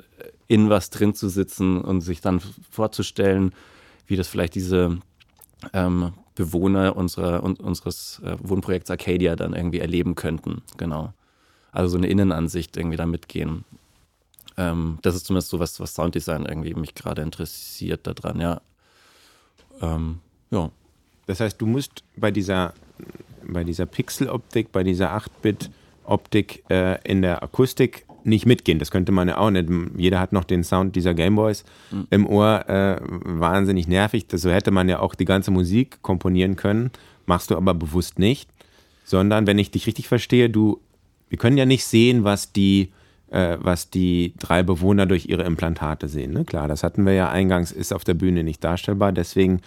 [0.47, 3.53] in was drin zu sitzen und sich dann vorzustellen,
[4.07, 4.97] wie das vielleicht diese
[5.73, 10.63] ähm, Bewohner unserer, un, unseres äh, Wohnprojekts Arcadia dann irgendwie erleben könnten.
[10.77, 11.13] Genau.
[11.71, 13.63] Also so eine Innenansicht irgendwie da mitgehen.
[14.57, 18.61] Ähm, das ist zumindest so was, was Sounddesign irgendwie mich gerade interessiert daran, ja.
[19.81, 20.19] Ähm,
[20.51, 20.71] ja.
[21.25, 22.73] Das heißt, du musst bei dieser,
[23.43, 28.79] bei dieser Pixeloptik, bei dieser 8-Bit-Optik äh, in der Akustik nicht mitgehen.
[28.79, 29.69] Das könnte man ja auch nicht.
[29.97, 32.07] Jeder hat noch den Sound dieser Gameboys mhm.
[32.09, 32.67] im Ohr.
[32.67, 34.25] Äh, wahnsinnig nervig.
[34.31, 36.91] so hätte man ja auch die ganze Musik komponieren können.
[37.25, 38.49] Machst du aber bewusst nicht.
[39.03, 40.79] Sondern, wenn ich dich richtig verstehe, du,
[41.29, 42.91] wir können ja nicht sehen, was die
[43.29, 46.33] äh, was die drei Bewohner durch ihre Implantate sehen.
[46.33, 46.45] Ne?
[46.45, 49.11] Klar, das hatten wir ja eingangs, ist auf der Bühne nicht darstellbar.
[49.11, 49.61] Deswegen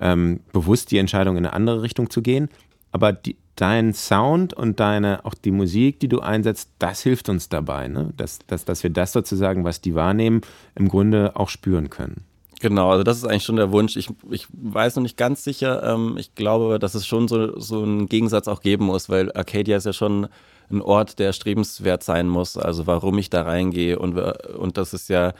[0.00, 2.48] ähm, bewusst die Entscheidung in eine andere Richtung zu gehen.
[2.90, 7.48] Aber die, dein Sound und deine, auch die Musik, die du einsetzt, das hilft uns
[7.48, 8.12] dabei, ne?
[8.16, 10.40] dass, dass, dass wir das sozusagen, was die wahrnehmen,
[10.74, 12.24] im Grunde auch spüren können.
[12.60, 13.96] Genau, also das ist eigentlich schon der Wunsch.
[13.96, 15.82] Ich, ich weiß noch nicht ganz sicher.
[15.82, 19.76] Ähm, ich glaube, dass es schon so, so einen Gegensatz auch geben muss, weil Arcadia
[19.76, 20.28] ist ja schon
[20.72, 22.56] ein Ort, der strebenswert sein muss.
[22.56, 25.32] Also warum ich da reingehe und, und das ist ja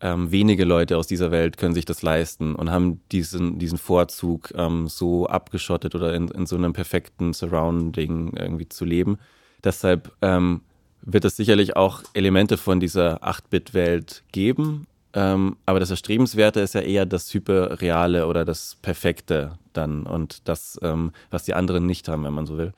[0.00, 4.52] ähm, wenige Leute aus dieser Welt können sich das leisten und haben diesen, diesen Vorzug,
[4.54, 9.18] ähm, so abgeschottet oder in, in so einem perfekten Surrounding irgendwie zu leben.
[9.64, 10.62] Deshalb ähm,
[11.02, 16.82] wird es sicherlich auch Elemente von dieser 8-Bit-Welt geben, ähm, aber das Erstrebenswerte ist ja
[16.82, 22.24] eher das Hyperreale oder das Perfekte dann und das, ähm, was die anderen nicht haben,
[22.24, 22.72] wenn man so will.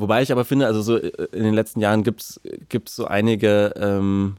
[0.00, 2.40] Wobei ich aber finde, also so äh, in den letzten Jahren gibt es
[2.86, 4.36] so einige ähm,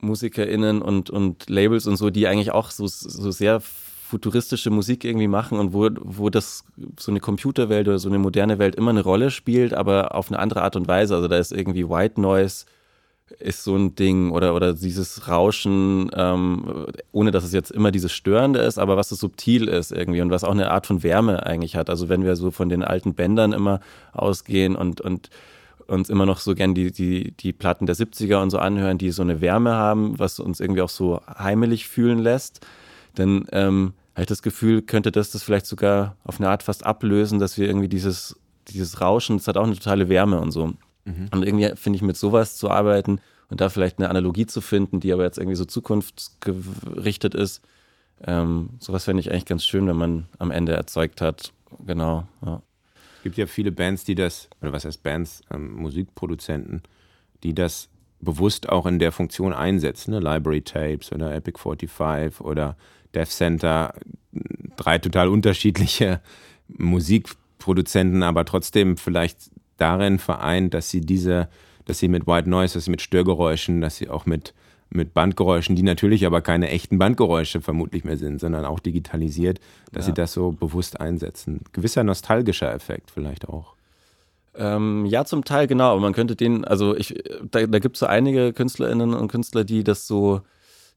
[0.00, 5.28] MusikerInnen und, und Labels und so, die eigentlich auch so, so sehr futuristische Musik irgendwie
[5.28, 6.64] machen und wo, wo das
[6.98, 10.40] so eine Computerwelt oder so eine moderne Welt immer eine Rolle spielt, aber auf eine
[10.40, 11.14] andere Art und Weise.
[11.14, 12.66] Also da ist irgendwie White Noise
[13.38, 18.12] ist so ein Ding oder, oder dieses Rauschen, ähm, ohne dass es jetzt immer dieses
[18.12, 21.46] Störende ist, aber was so subtil ist irgendwie und was auch eine Art von Wärme
[21.46, 21.90] eigentlich hat.
[21.90, 23.80] Also wenn wir so von den alten Bändern immer
[24.12, 25.30] ausgehen und, und
[25.86, 29.10] uns immer noch so gern die, die, die Platten der 70er und so anhören, die
[29.10, 32.66] so eine Wärme haben, was uns irgendwie auch so heimelig fühlen lässt,
[33.14, 36.86] dann ähm, habe ich das Gefühl, könnte das das vielleicht sogar auf eine Art fast
[36.86, 38.38] ablösen, dass wir irgendwie dieses,
[38.68, 40.74] dieses Rauschen, das hat auch eine totale Wärme und so.
[41.16, 41.28] Mhm.
[41.32, 45.00] Und irgendwie finde ich mit sowas zu arbeiten und da vielleicht eine Analogie zu finden,
[45.00, 47.62] die aber jetzt irgendwie so zukunftsgerichtet ist,
[48.22, 51.52] ähm, sowas fände ich eigentlich ganz schön, wenn man am Ende erzeugt hat.
[51.86, 52.26] Genau.
[52.44, 52.62] Ja.
[53.16, 56.82] Es gibt ja viele Bands, die das, oder was heißt Bands, ähm, Musikproduzenten,
[57.42, 57.88] die das
[58.20, 60.20] bewusst auch in der Funktion einsetzen, ne?
[60.20, 62.76] Library Tapes oder Epic 45 oder
[63.14, 63.94] Death Center,
[64.76, 66.20] drei total unterschiedliche
[66.68, 71.48] Musikproduzenten, aber trotzdem vielleicht darin vereint, dass sie diese,
[71.84, 74.54] dass sie mit White Noise, dass sie mit Störgeräuschen, dass sie auch mit,
[74.90, 79.60] mit Bandgeräuschen, die natürlich aber keine echten Bandgeräusche vermutlich mehr sind, sondern auch digitalisiert,
[79.92, 80.12] dass ja.
[80.12, 81.60] sie das so bewusst einsetzen.
[81.72, 83.74] Gewisser nostalgischer Effekt vielleicht auch.
[84.54, 85.98] Ähm, ja, zum Teil genau.
[86.00, 87.14] Man könnte den, also ich,
[87.50, 90.42] da, da gibt es so einige Künstlerinnen und Künstler, die das so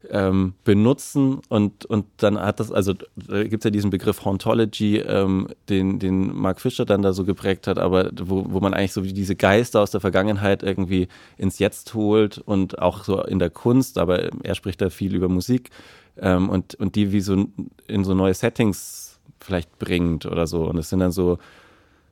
[0.10, 4.98] ähm, benutzen und, und dann hat das, also da gibt es ja diesen Begriff Hauntology,
[4.98, 8.94] ähm, den, den Mark Fischer dann da so geprägt hat, aber wo, wo man eigentlich
[8.94, 13.40] so wie diese Geister aus der Vergangenheit irgendwie ins Jetzt holt und auch so in
[13.40, 15.70] der Kunst, aber er spricht da viel über Musik
[16.18, 17.48] ähm, und, und die wie so
[17.88, 20.66] in so neue Settings vielleicht bringt oder so.
[20.66, 21.38] Und es sind dann so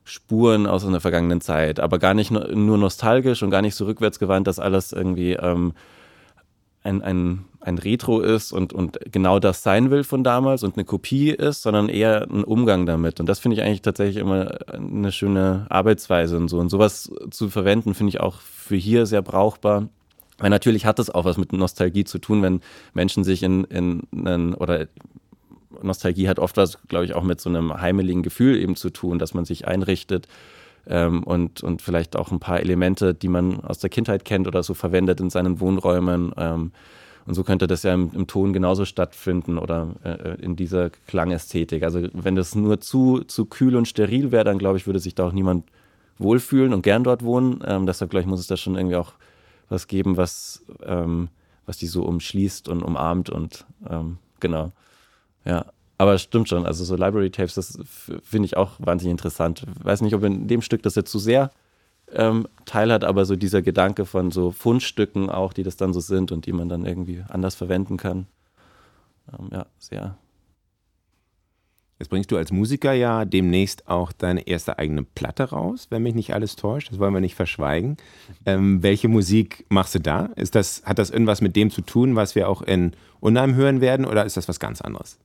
[0.04, 4.48] Spuren aus einer vergangenen Zeit, aber gar nicht nur nostalgisch und gar nicht so rückwärtsgewandt,
[4.48, 5.74] dass alles irgendwie ähm,
[6.84, 10.86] ein, ein, ein Retro ist und, und genau das sein will von damals und eine
[10.86, 13.20] Kopie ist, sondern eher ein Umgang damit.
[13.20, 16.60] Und das finde ich eigentlich tatsächlich immer eine schöne Arbeitsweise und so.
[16.60, 19.90] Und sowas zu verwenden, finde ich auch für hier sehr brauchbar.
[20.40, 22.62] Weil natürlich hat es auch was mit Nostalgie zu tun, wenn
[22.96, 24.88] Menschen sich in, in einen, oder
[25.84, 29.20] Nostalgie hat oft was, glaube ich, auch mit so einem heimeligen Gefühl eben zu tun,
[29.20, 30.28] dass man sich einrichtet
[30.88, 34.64] ähm, und, und vielleicht auch ein paar Elemente, die man aus der Kindheit kennt oder
[34.64, 36.34] so verwendet in seinen Wohnräumen.
[36.38, 36.72] Ähm,
[37.26, 41.84] und so könnte das ja im, im Ton genauso stattfinden oder äh, in dieser Klangästhetik.
[41.84, 45.16] Also wenn das nur zu, zu kühl und steril wäre, dann glaube ich, würde sich
[45.16, 45.66] da auch niemand
[46.18, 47.64] wohlfühlen und gern dort wohnen.
[47.66, 49.14] Ähm, deshalb glaube ich, muss es da schon irgendwie auch
[49.70, 51.30] was geben, was, ähm,
[51.66, 54.72] was die so umschließt und umarmt und ähm, genau.
[55.46, 55.66] Ja.
[56.02, 57.78] Aber stimmt schon, also so Library Tapes, das
[58.24, 59.68] finde ich auch wahnsinnig interessant.
[59.84, 61.52] Weiß nicht, ob in dem Stück das jetzt zu sehr
[62.12, 66.00] ähm, Teil hat, aber so dieser Gedanke von so Fundstücken auch, die das dann so
[66.00, 68.26] sind und die man dann irgendwie anders verwenden kann.
[69.32, 70.18] Ähm, ja, sehr.
[72.00, 76.16] Jetzt bringst du als Musiker ja demnächst auch deine erste eigene Platte raus, wenn mich
[76.16, 76.90] nicht alles täuscht.
[76.92, 77.98] Das wollen wir nicht verschweigen.
[78.48, 80.32] Ähm, welche Musik machst du da?
[80.36, 83.82] Ist das, hat das irgendwas mit dem zu tun, was wir auch in Unheim hören
[83.82, 85.20] werden, oder ist das was ganz anderes?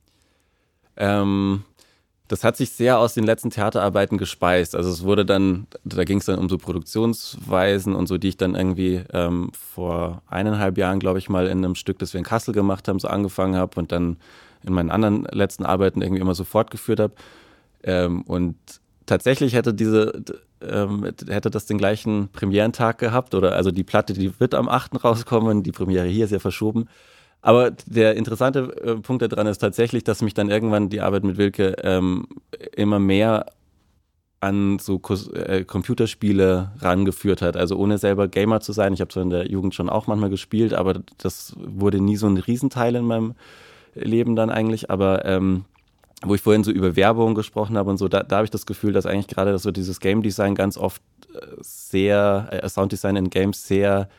[0.97, 1.63] Ähm,
[2.27, 4.75] das hat sich sehr aus den letzten Theaterarbeiten gespeist.
[4.75, 8.37] Also es wurde dann, da ging es dann um so Produktionsweisen und so, die ich
[8.37, 12.25] dann irgendwie ähm, vor eineinhalb Jahren, glaube ich, mal in einem Stück, das wir in
[12.25, 14.17] Kassel gemacht haben, so angefangen habe und dann
[14.63, 17.13] in meinen anderen letzten Arbeiten irgendwie immer so fortgeführt habe.
[17.83, 18.57] Ähm, und
[19.05, 20.21] tatsächlich hätte diese,
[20.61, 25.01] ähm, hätte das den gleichen Premierentag gehabt oder also die Platte, die wird am 8.
[25.01, 26.89] rauskommen, die Premiere hier ist ja verschoben.
[27.41, 31.37] Aber der interessante äh, Punkt daran ist tatsächlich, dass mich dann irgendwann die Arbeit mit
[31.37, 32.27] Wilke ähm,
[32.75, 33.45] immer mehr
[34.39, 35.01] an so
[35.33, 37.57] äh, Computerspiele rangeführt hat.
[37.57, 38.93] Also ohne selber Gamer zu sein.
[38.93, 42.27] Ich habe so in der Jugend schon auch manchmal gespielt, aber das wurde nie so
[42.27, 43.33] ein Riesenteil in meinem
[43.95, 44.91] Leben dann eigentlich.
[44.91, 45.65] Aber ähm,
[46.23, 48.65] wo ich vorhin so über Werbung gesprochen habe und so, da, da habe ich das
[48.65, 51.01] Gefühl, dass eigentlich gerade so dieses Game Design ganz oft
[51.33, 54.09] äh, sehr, äh, Sounddesign in Games sehr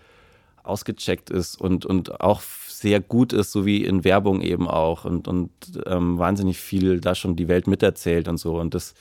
[0.63, 2.43] ausgecheckt ist und, und auch
[2.79, 5.51] sehr gut ist, so wie in Werbung eben auch und, und
[5.87, 8.59] ähm, wahnsinnig viel da schon die Welt miterzählt und so.
[8.59, 8.95] Und das,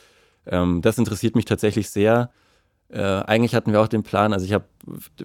[0.46, 2.32] ähm, das interessiert mich tatsächlich sehr.
[2.90, 4.66] Äh, eigentlich hatten wir auch den Plan, also ich habe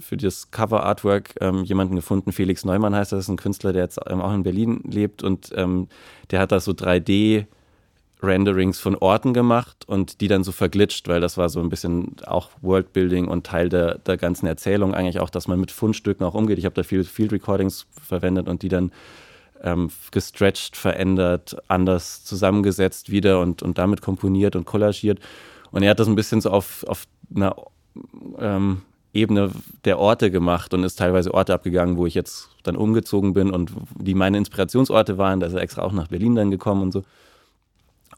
[0.00, 3.84] für das Cover Artwork ähm, jemanden gefunden, Felix Neumann heißt das, ist ein Künstler, der
[3.84, 5.88] jetzt ähm, auch in Berlin lebt und ähm,
[6.30, 7.46] der hat da so 3D
[8.22, 12.16] Renderings von Orten gemacht und die dann so verglitscht, weil das war so ein bisschen
[12.26, 16.34] auch Worldbuilding und Teil der, der ganzen Erzählung eigentlich auch, dass man mit Fundstücken auch
[16.34, 16.58] umgeht.
[16.58, 18.92] Ich habe da viel Field Recordings verwendet und die dann
[19.62, 25.18] ähm, gestretched, verändert, anders zusammengesetzt wieder und, und damit komponiert und kollagiert.
[25.70, 27.56] Und er hat das ein bisschen so auf, auf einer
[28.38, 29.50] ähm, Ebene
[29.84, 33.72] der Orte gemacht und ist teilweise Orte abgegangen, wo ich jetzt dann umgezogen bin und
[33.98, 35.40] die meine Inspirationsorte waren.
[35.40, 37.04] Da ist er extra auch nach Berlin dann gekommen und so.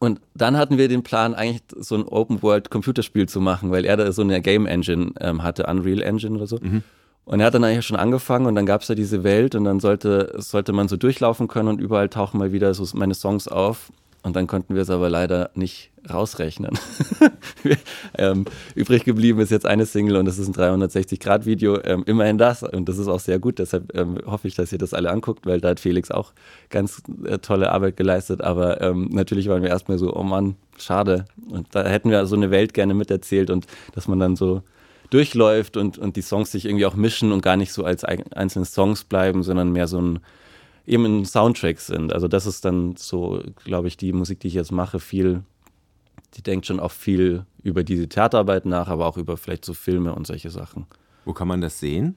[0.05, 4.12] Und dann hatten wir den Plan, eigentlich so ein Open-World-Computerspiel zu machen, weil er da
[4.12, 6.59] so eine Game Engine ähm, hatte, Unreal Engine oder so.
[6.61, 6.82] Mhm.
[7.24, 9.64] Und er hat dann eigentlich schon angefangen und dann gab es da diese Welt und
[9.64, 13.48] dann sollte, sollte man so durchlaufen können und überall tauchen mal wieder so meine Songs
[13.48, 13.90] auf.
[14.24, 16.78] Und dann konnten wir es aber leider nicht rausrechnen.
[18.18, 21.78] ähm, übrig geblieben ist jetzt eine Single und das ist ein 360-Grad-Video.
[21.84, 23.58] Ähm, immerhin das und das ist auch sehr gut.
[23.58, 26.32] Deshalb ähm, hoffe ich, dass ihr das alle anguckt, weil da hat Felix auch
[26.70, 28.40] ganz äh, tolle Arbeit geleistet.
[28.40, 31.26] Aber ähm, natürlich waren wir erstmal so, oh Mann, schade.
[31.50, 34.62] Und da hätten wir so eine Welt gerne miterzählt und dass man dann so
[35.10, 38.64] durchläuft und, und die Songs sich irgendwie auch mischen und gar nicht so als einzelne
[38.64, 40.20] Songs bleiben, sondern mehr so ein
[40.87, 42.12] eben in Soundtracks sind.
[42.12, 45.43] Also das ist dann so, glaube ich, die Musik, die ich jetzt mache, viel,
[46.35, 50.14] die denkt schon auch viel über diese Theaterarbeit nach, aber auch über vielleicht so Filme
[50.14, 50.87] und solche Sachen.
[51.24, 52.16] Wo kann man das sehen?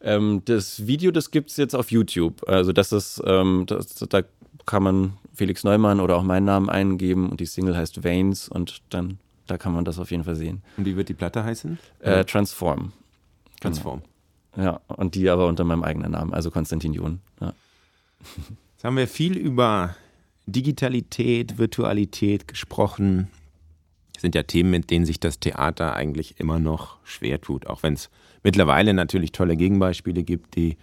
[0.00, 2.46] Ähm, das Video, das gibt es jetzt auf YouTube.
[2.48, 4.22] Also das ist, ähm, das, da
[4.66, 8.82] kann man Felix Neumann oder auch meinen Namen eingeben und die Single heißt Veins und
[8.90, 10.62] dann da kann man das auf jeden Fall sehen.
[10.76, 11.78] Und wie wird die Platte heißen?
[12.00, 12.92] Äh, Transform.
[13.60, 14.02] Transform.
[14.54, 14.66] Genau.
[14.66, 17.20] Ja, und die aber unter meinem eigenen Namen, also Konstantin John.
[18.74, 19.96] Jetzt haben wir viel über
[20.46, 23.28] Digitalität, Virtualität gesprochen.
[24.12, 27.82] Das sind ja Themen, mit denen sich das Theater eigentlich immer noch schwer tut, auch
[27.82, 28.10] wenn es
[28.42, 30.76] mittlerweile natürlich tolle Gegenbeispiele gibt, die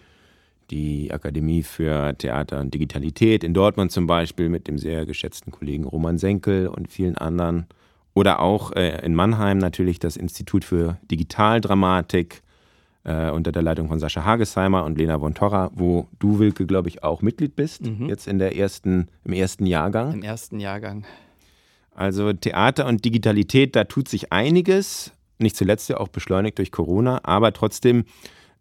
[0.70, 5.84] die Akademie für Theater und Digitalität in Dortmund zum Beispiel mit dem sehr geschätzten Kollegen
[5.84, 7.68] Roman Senkel und vielen anderen.
[8.14, 12.42] Oder auch äh, in Mannheim natürlich das Institut für Digitaldramatik
[13.04, 16.90] äh, unter der Leitung von Sascha Hagesheimer und Lena von Torra, wo du, Wilke, glaube
[16.90, 18.08] ich, auch Mitglied bist, mhm.
[18.08, 20.14] jetzt in der ersten, im ersten Jahrgang.
[20.14, 21.06] Im ersten Jahrgang.
[21.96, 27.20] Also Theater und Digitalität, da tut sich einiges, nicht zuletzt ja auch beschleunigt durch Corona,
[27.24, 28.06] aber trotzdem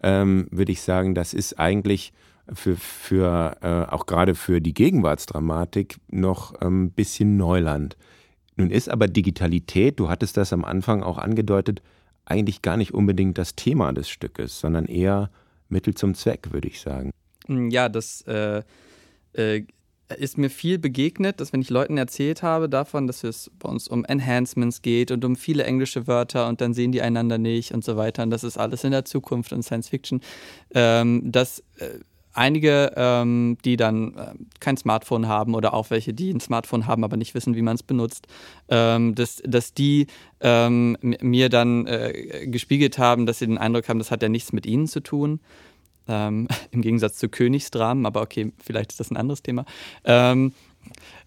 [0.02, 2.12] ähm, würde ich sagen, das ist eigentlich
[2.52, 7.96] für, für äh, auch gerade für die Gegenwartsdramatik noch ein ähm, bisschen Neuland.
[8.56, 11.82] Nun ist aber Digitalität, du hattest das am Anfang auch angedeutet,
[12.24, 15.30] eigentlich gar nicht unbedingt das Thema des Stückes, sondern eher
[15.68, 17.10] Mittel zum Zweck, würde ich sagen.
[17.48, 18.62] Mm, ja, das äh,
[19.32, 19.64] äh,
[20.18, 23.88] ist mir viel begegnet, dass wenn ich Leuten erzählt habe davon, dass es bei uns
[23.88, 27.84] um Enhancements geht und um viele englische Wörter und dann sehen die einander nicht und
[27.84, 30.20] so weiter und das ist alles in der Zukunft und Science Fiction,
[30.74, 31.98] ähm, dass äh,
[32.32, 37.04] einige, ähm, die dann äh, kein Smartphone haben oder auch welche, die ein Smartphone haben,
[37.04, 38.26] aber nicht wissen, wie man es benutzt,
[38.68, 40.06] ähm, dass, dass die
[40.40, 44.52] ähm, mir dann äh, gespiegelt haben, dass sie den Eindruck haben, das hat ja nichts
[44.52, 45.40] mit ihnen zu tun.
[46.08, 49.64] Ähm, Im Gegensatz zu Königsdramen, aber okay, vielleicht ist das ein anderes Thema.
[50.04, 50.52] Ähm,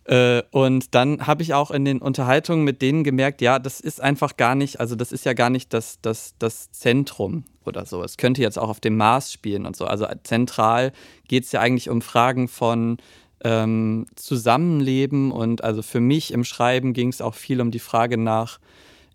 [0.05, 4.01] äh, und dann habe ich auch in den Unterhaltungen mit denen gemerkt, ja, das ist
[4.01, 8.03] einfach gar nicht, also das ist ja gar nicht das, das, das Zentrum oder so.
[8.03, 9.85] Es könnte jetzt auch auf dem Mars spielen und so.
[9.85, 10.91] Also zentral
[11.27, 12.97] geht es ja eigentlich um Fragen von
[13.43, 18.17] ähm, Zusammenleben und also für mich im Schreiben ging es auch viel um die Frage
[18.17, 18.59] nach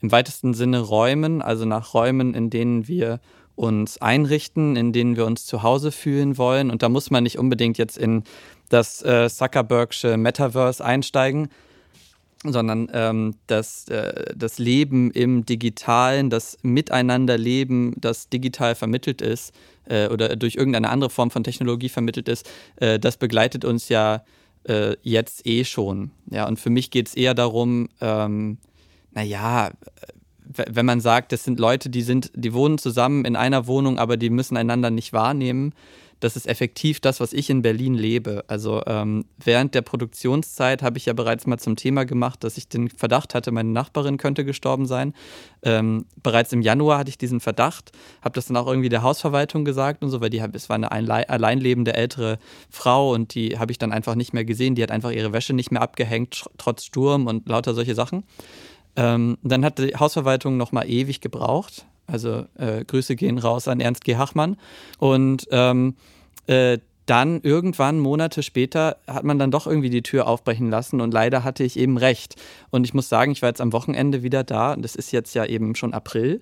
[0.01, 3.21] im weitesten Sinne Räumen, also nach Räumen, in denen wir
[3.55, 6.71] uns einrichten, in denen wir uns zu Hause fühlen wollen.
[6.71, 8.25] Und da muss man nicht unbedingt jetzt in
[8.71, 11.51] das äh, Zuckerbergsche Metaverse einsteigen,
[12.45, 19.55] sondern ähm, das, äh, das Leben im Digitalen, das Miteinanderleben, das digital vermittelt ist
[19.87, 24.25] äh, oder durch irgendeine andere Form von Technologie vermittelt ist, äh, das begleitet uns ja
[24.65, 26.13] äh, jetzt eh schon.
[26.31, 28.59] Ja, und für mich geht es eher darum, ähm,
[29.13, 29.71] naja,
[30.69, 34.17] wenn man sagt, das sind Leute, die sind, die wohnen zusammen in einer Wohnung, aber
[34.17, 35.75] die müssen einander nicht wahrnehmen,
[36.21, 38.45] das ist effektiv das, was ich in Berlin lebe.
[38.47, 42.69] Also ähm, während der Produktionszeit habe ich ja bereits mal zum Thema gemacht, dass ich
[42.69, 45.15] den Verdacht hatte, meine Nachbarin könnte gestorben sein.
[45.63, 47.93] Ähm, bereits im Januar hatte ich diesen Verdacht,
[48.23, 50.91] habe das dann auch irgendwie der Hausverwaltung gesagt und so, weil die es war eine
[50.91, 52.39] alleinlebende ältere
[52.71, 54.75] Frau und die habe ich dann einfach nicht mehr gesehen.
[54.75, 58.25] Die hat einfach ihre Wäsche nicht mehr abgehängt, trotz Sturm und lauter solche Sachen.
[58.97, 61.87] Ähm, dann hat die Hausverwaltung noch mal ewig gebraucht.
[62.11, 64.17] Also äh, Grüße gehen raus an Ernst G.
[64.17, 64.57] Hachmann.
[64.99, 65.95] Und ähm,
[66.47, 71.13] äh, dann irgendwann, Monate später, hat man dann doch irgendwie die Tür aufbrechen lassen und
[71.13, 72.37] leider hatte ich eben recht.
[72.71, 75.35] Und ich muss sagen, ich war jetzt am Wochenende wieder da und es ist jetzt
[75.35, 76.41] ja eben schon April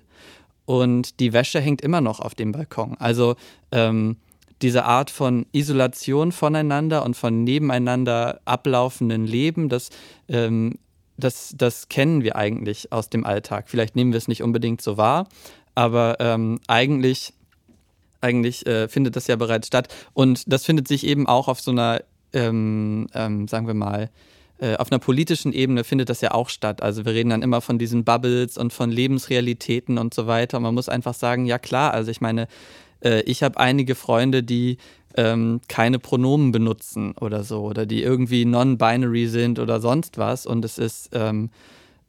[0.69, 2.95] und die Wäsche hängt immer noch auf dem Balkon.
[2.99, 3.35] Also
[3.71, 4.17] ähm,
[4.61, 9.89] diese Art von Isolation voneinander und von nebeneinander ablaufenden Leben, das,
[10.27, 10.77] ähm,
[11.17, 13.67] das, das kennen wir eigentlich aus dem Alltag.
[13.67, 15.27] Vielleicht nehmen wir es nicht unbedingt so wahr,
[15.75, 17.33] aber ähm, eigentlich,
[18.21, 19.93] eigentlich äh, findet das ja bereits statt.
[20.13, 22.01] Und das findet sich eben auch auf so einer,
[22.33, 24.09] ähm, ähm, sagen wir mal,
[24.59, 26.83] äh, auf einer politischen Ebene findet das ja auch statt.
[26.83, 30.59] Also wir reden dann immer von diesen Bubbles und von Lebensrealitäten und so weiter.
[30.59, 32.47] Man muss einfach sagen, ja klar, also ich meine,
[33.01, 34.77] äh, ich habe einige Freunde, die
[35.15, 40.63] ähm, keine Pronomen benutzen oder so oder die irgendwie non-binary sind oder sonst was und
[40.63, 41.49] es ist ähm,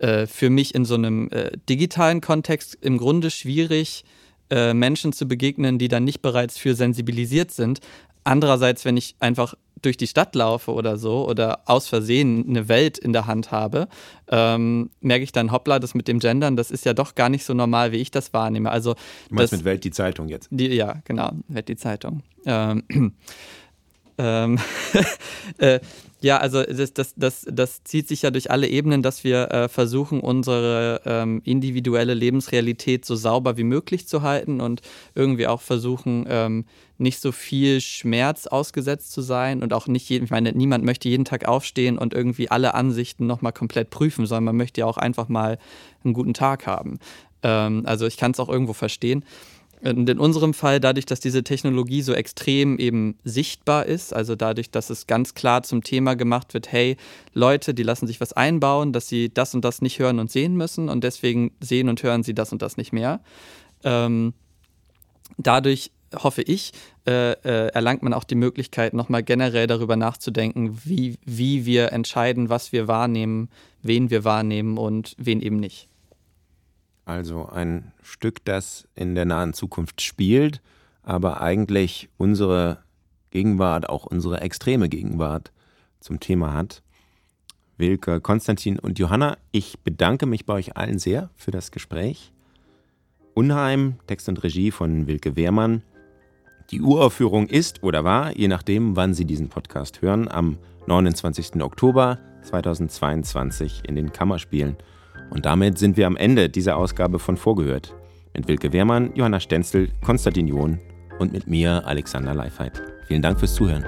[0.01, 4.05] äh, für mich in so einem äh, digitalen Kontext im Grunde schwierig,
[4.51, 7.81] äh, Menschen zu begegnen, die dann nicht bereits für sensibilisiert sind.
[8.25, 12.99] Andererseits, wenn ich einfach durch die Stadt laufe oder so oder aus Versehen eine Welt
[12.99, 13.89] in der Hand habe,
[14.29, 17.45] ähm, merke ich dann, hoppla, das mit dem Gendern, das ist ja doch gar nicht
[17.45, 18.71] so normal, wie ich das wahrnehme.
[18.71, 18.95] Also,
[19.29, 20.49] du meinst das, mit Welt die Zeitung jetzt?
[20.51, 22.23] Die, ja, genau, Welt die Zeitung.
[22.45, 22.85] Ähm,
[24.21, 24.59] ähm,
[25.59, 25.81] äh,
[26.23, 29.69] ja, also das, das, das, das zieht sich ja durch alle Ebenen, dass wir äh,
[29.69, 34.83] versuchen, unsere ähm, individuelle Lebensrealität so sauber wie möglich zu halten und
[35.15, 36.67] irgendwie auch versuchen, ähm,
[36.99, 41.09] nicht so viel Schmerz ausgesetzt zu sein und auch nicht jeden, ich meine, niemand möchte
[41.09, 44.99] jeden Tag aufstehen und irgendwie alle Ansichten nochmal komplett prüfen, sondern man möchte ja auch
[44.99, 45.59] einfach mal
[46.05, 46.99] einen guten Tag haben.
[47.43, 49.25] Ähm, also ich kann es auch irgendwo verstehen.
[49.83, 54.71] Und in unserem Fall, dadurch, dass diese Technologie so extrem eben sichtbar ist, also dadurch,
[54.71, 56.97] dass es ganz klar zum Thema gemacht wird, hey,
[57.33, 60.55] Leute, die lassen sich was einbauen, dass sie das und das nicht hören und sehen
[60.55, 63.21] müssen und deswegen sehen und hören sie das und das nicht mehr.
[63.83, 64.35] Ähm,
[65.39, 66.73] dadurch hoffe ich,
[67.07, 72.49] äh, äh, erlangt man auch die Möglichkeit, nochmal generell darüber nachzudenken, wie, wie wir entscheiden,
[72.49, 73.49] was wir wahrnehmen,
[73.83, 75.90] wen wir wahrnehmen und wen eben nicht.
[77.11, 80.63] Also ein Stück, das in der nahen Zukunft spielt,
[81.03, 82.85] aber eigentlich unsere
[83.33, 85.51] Gegenwart, auch unsere extreme Gegenwart
[85.99, 86.85] zum Thema hat.
[87.79, 92.31] Wilke, Konstantin und Johanna, ich bedanke mich bei euch allen sehr für das Gespräch.
[93.35, 95.83] Unheim, Text und Regie von Wilke Wehrmann.
[96.71, 101.61] Die Uraufführung ist oder war, je nachdem, wann Sie diesen Podcast hören, am 29.
[101.61, 104.77] Oktober 2022 in den Kammerspielen.
[105.31, 107.95] Und damit sind wir am Ende dieser Ausgabe von Vorgehört.
[108.35, 110.79] Mit Wilke Wehrmann, Johanna Stenzel, Konstantin John
[111.19, 112.83] und mit mir, Alexander Leifheit.
[113.07, 113.85] Vielen Dank fürs Zuhören.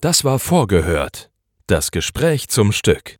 [0.00, 1.30] Das war Vorgehört.
[1.66, 3.16] Das Gespräch zum Stück.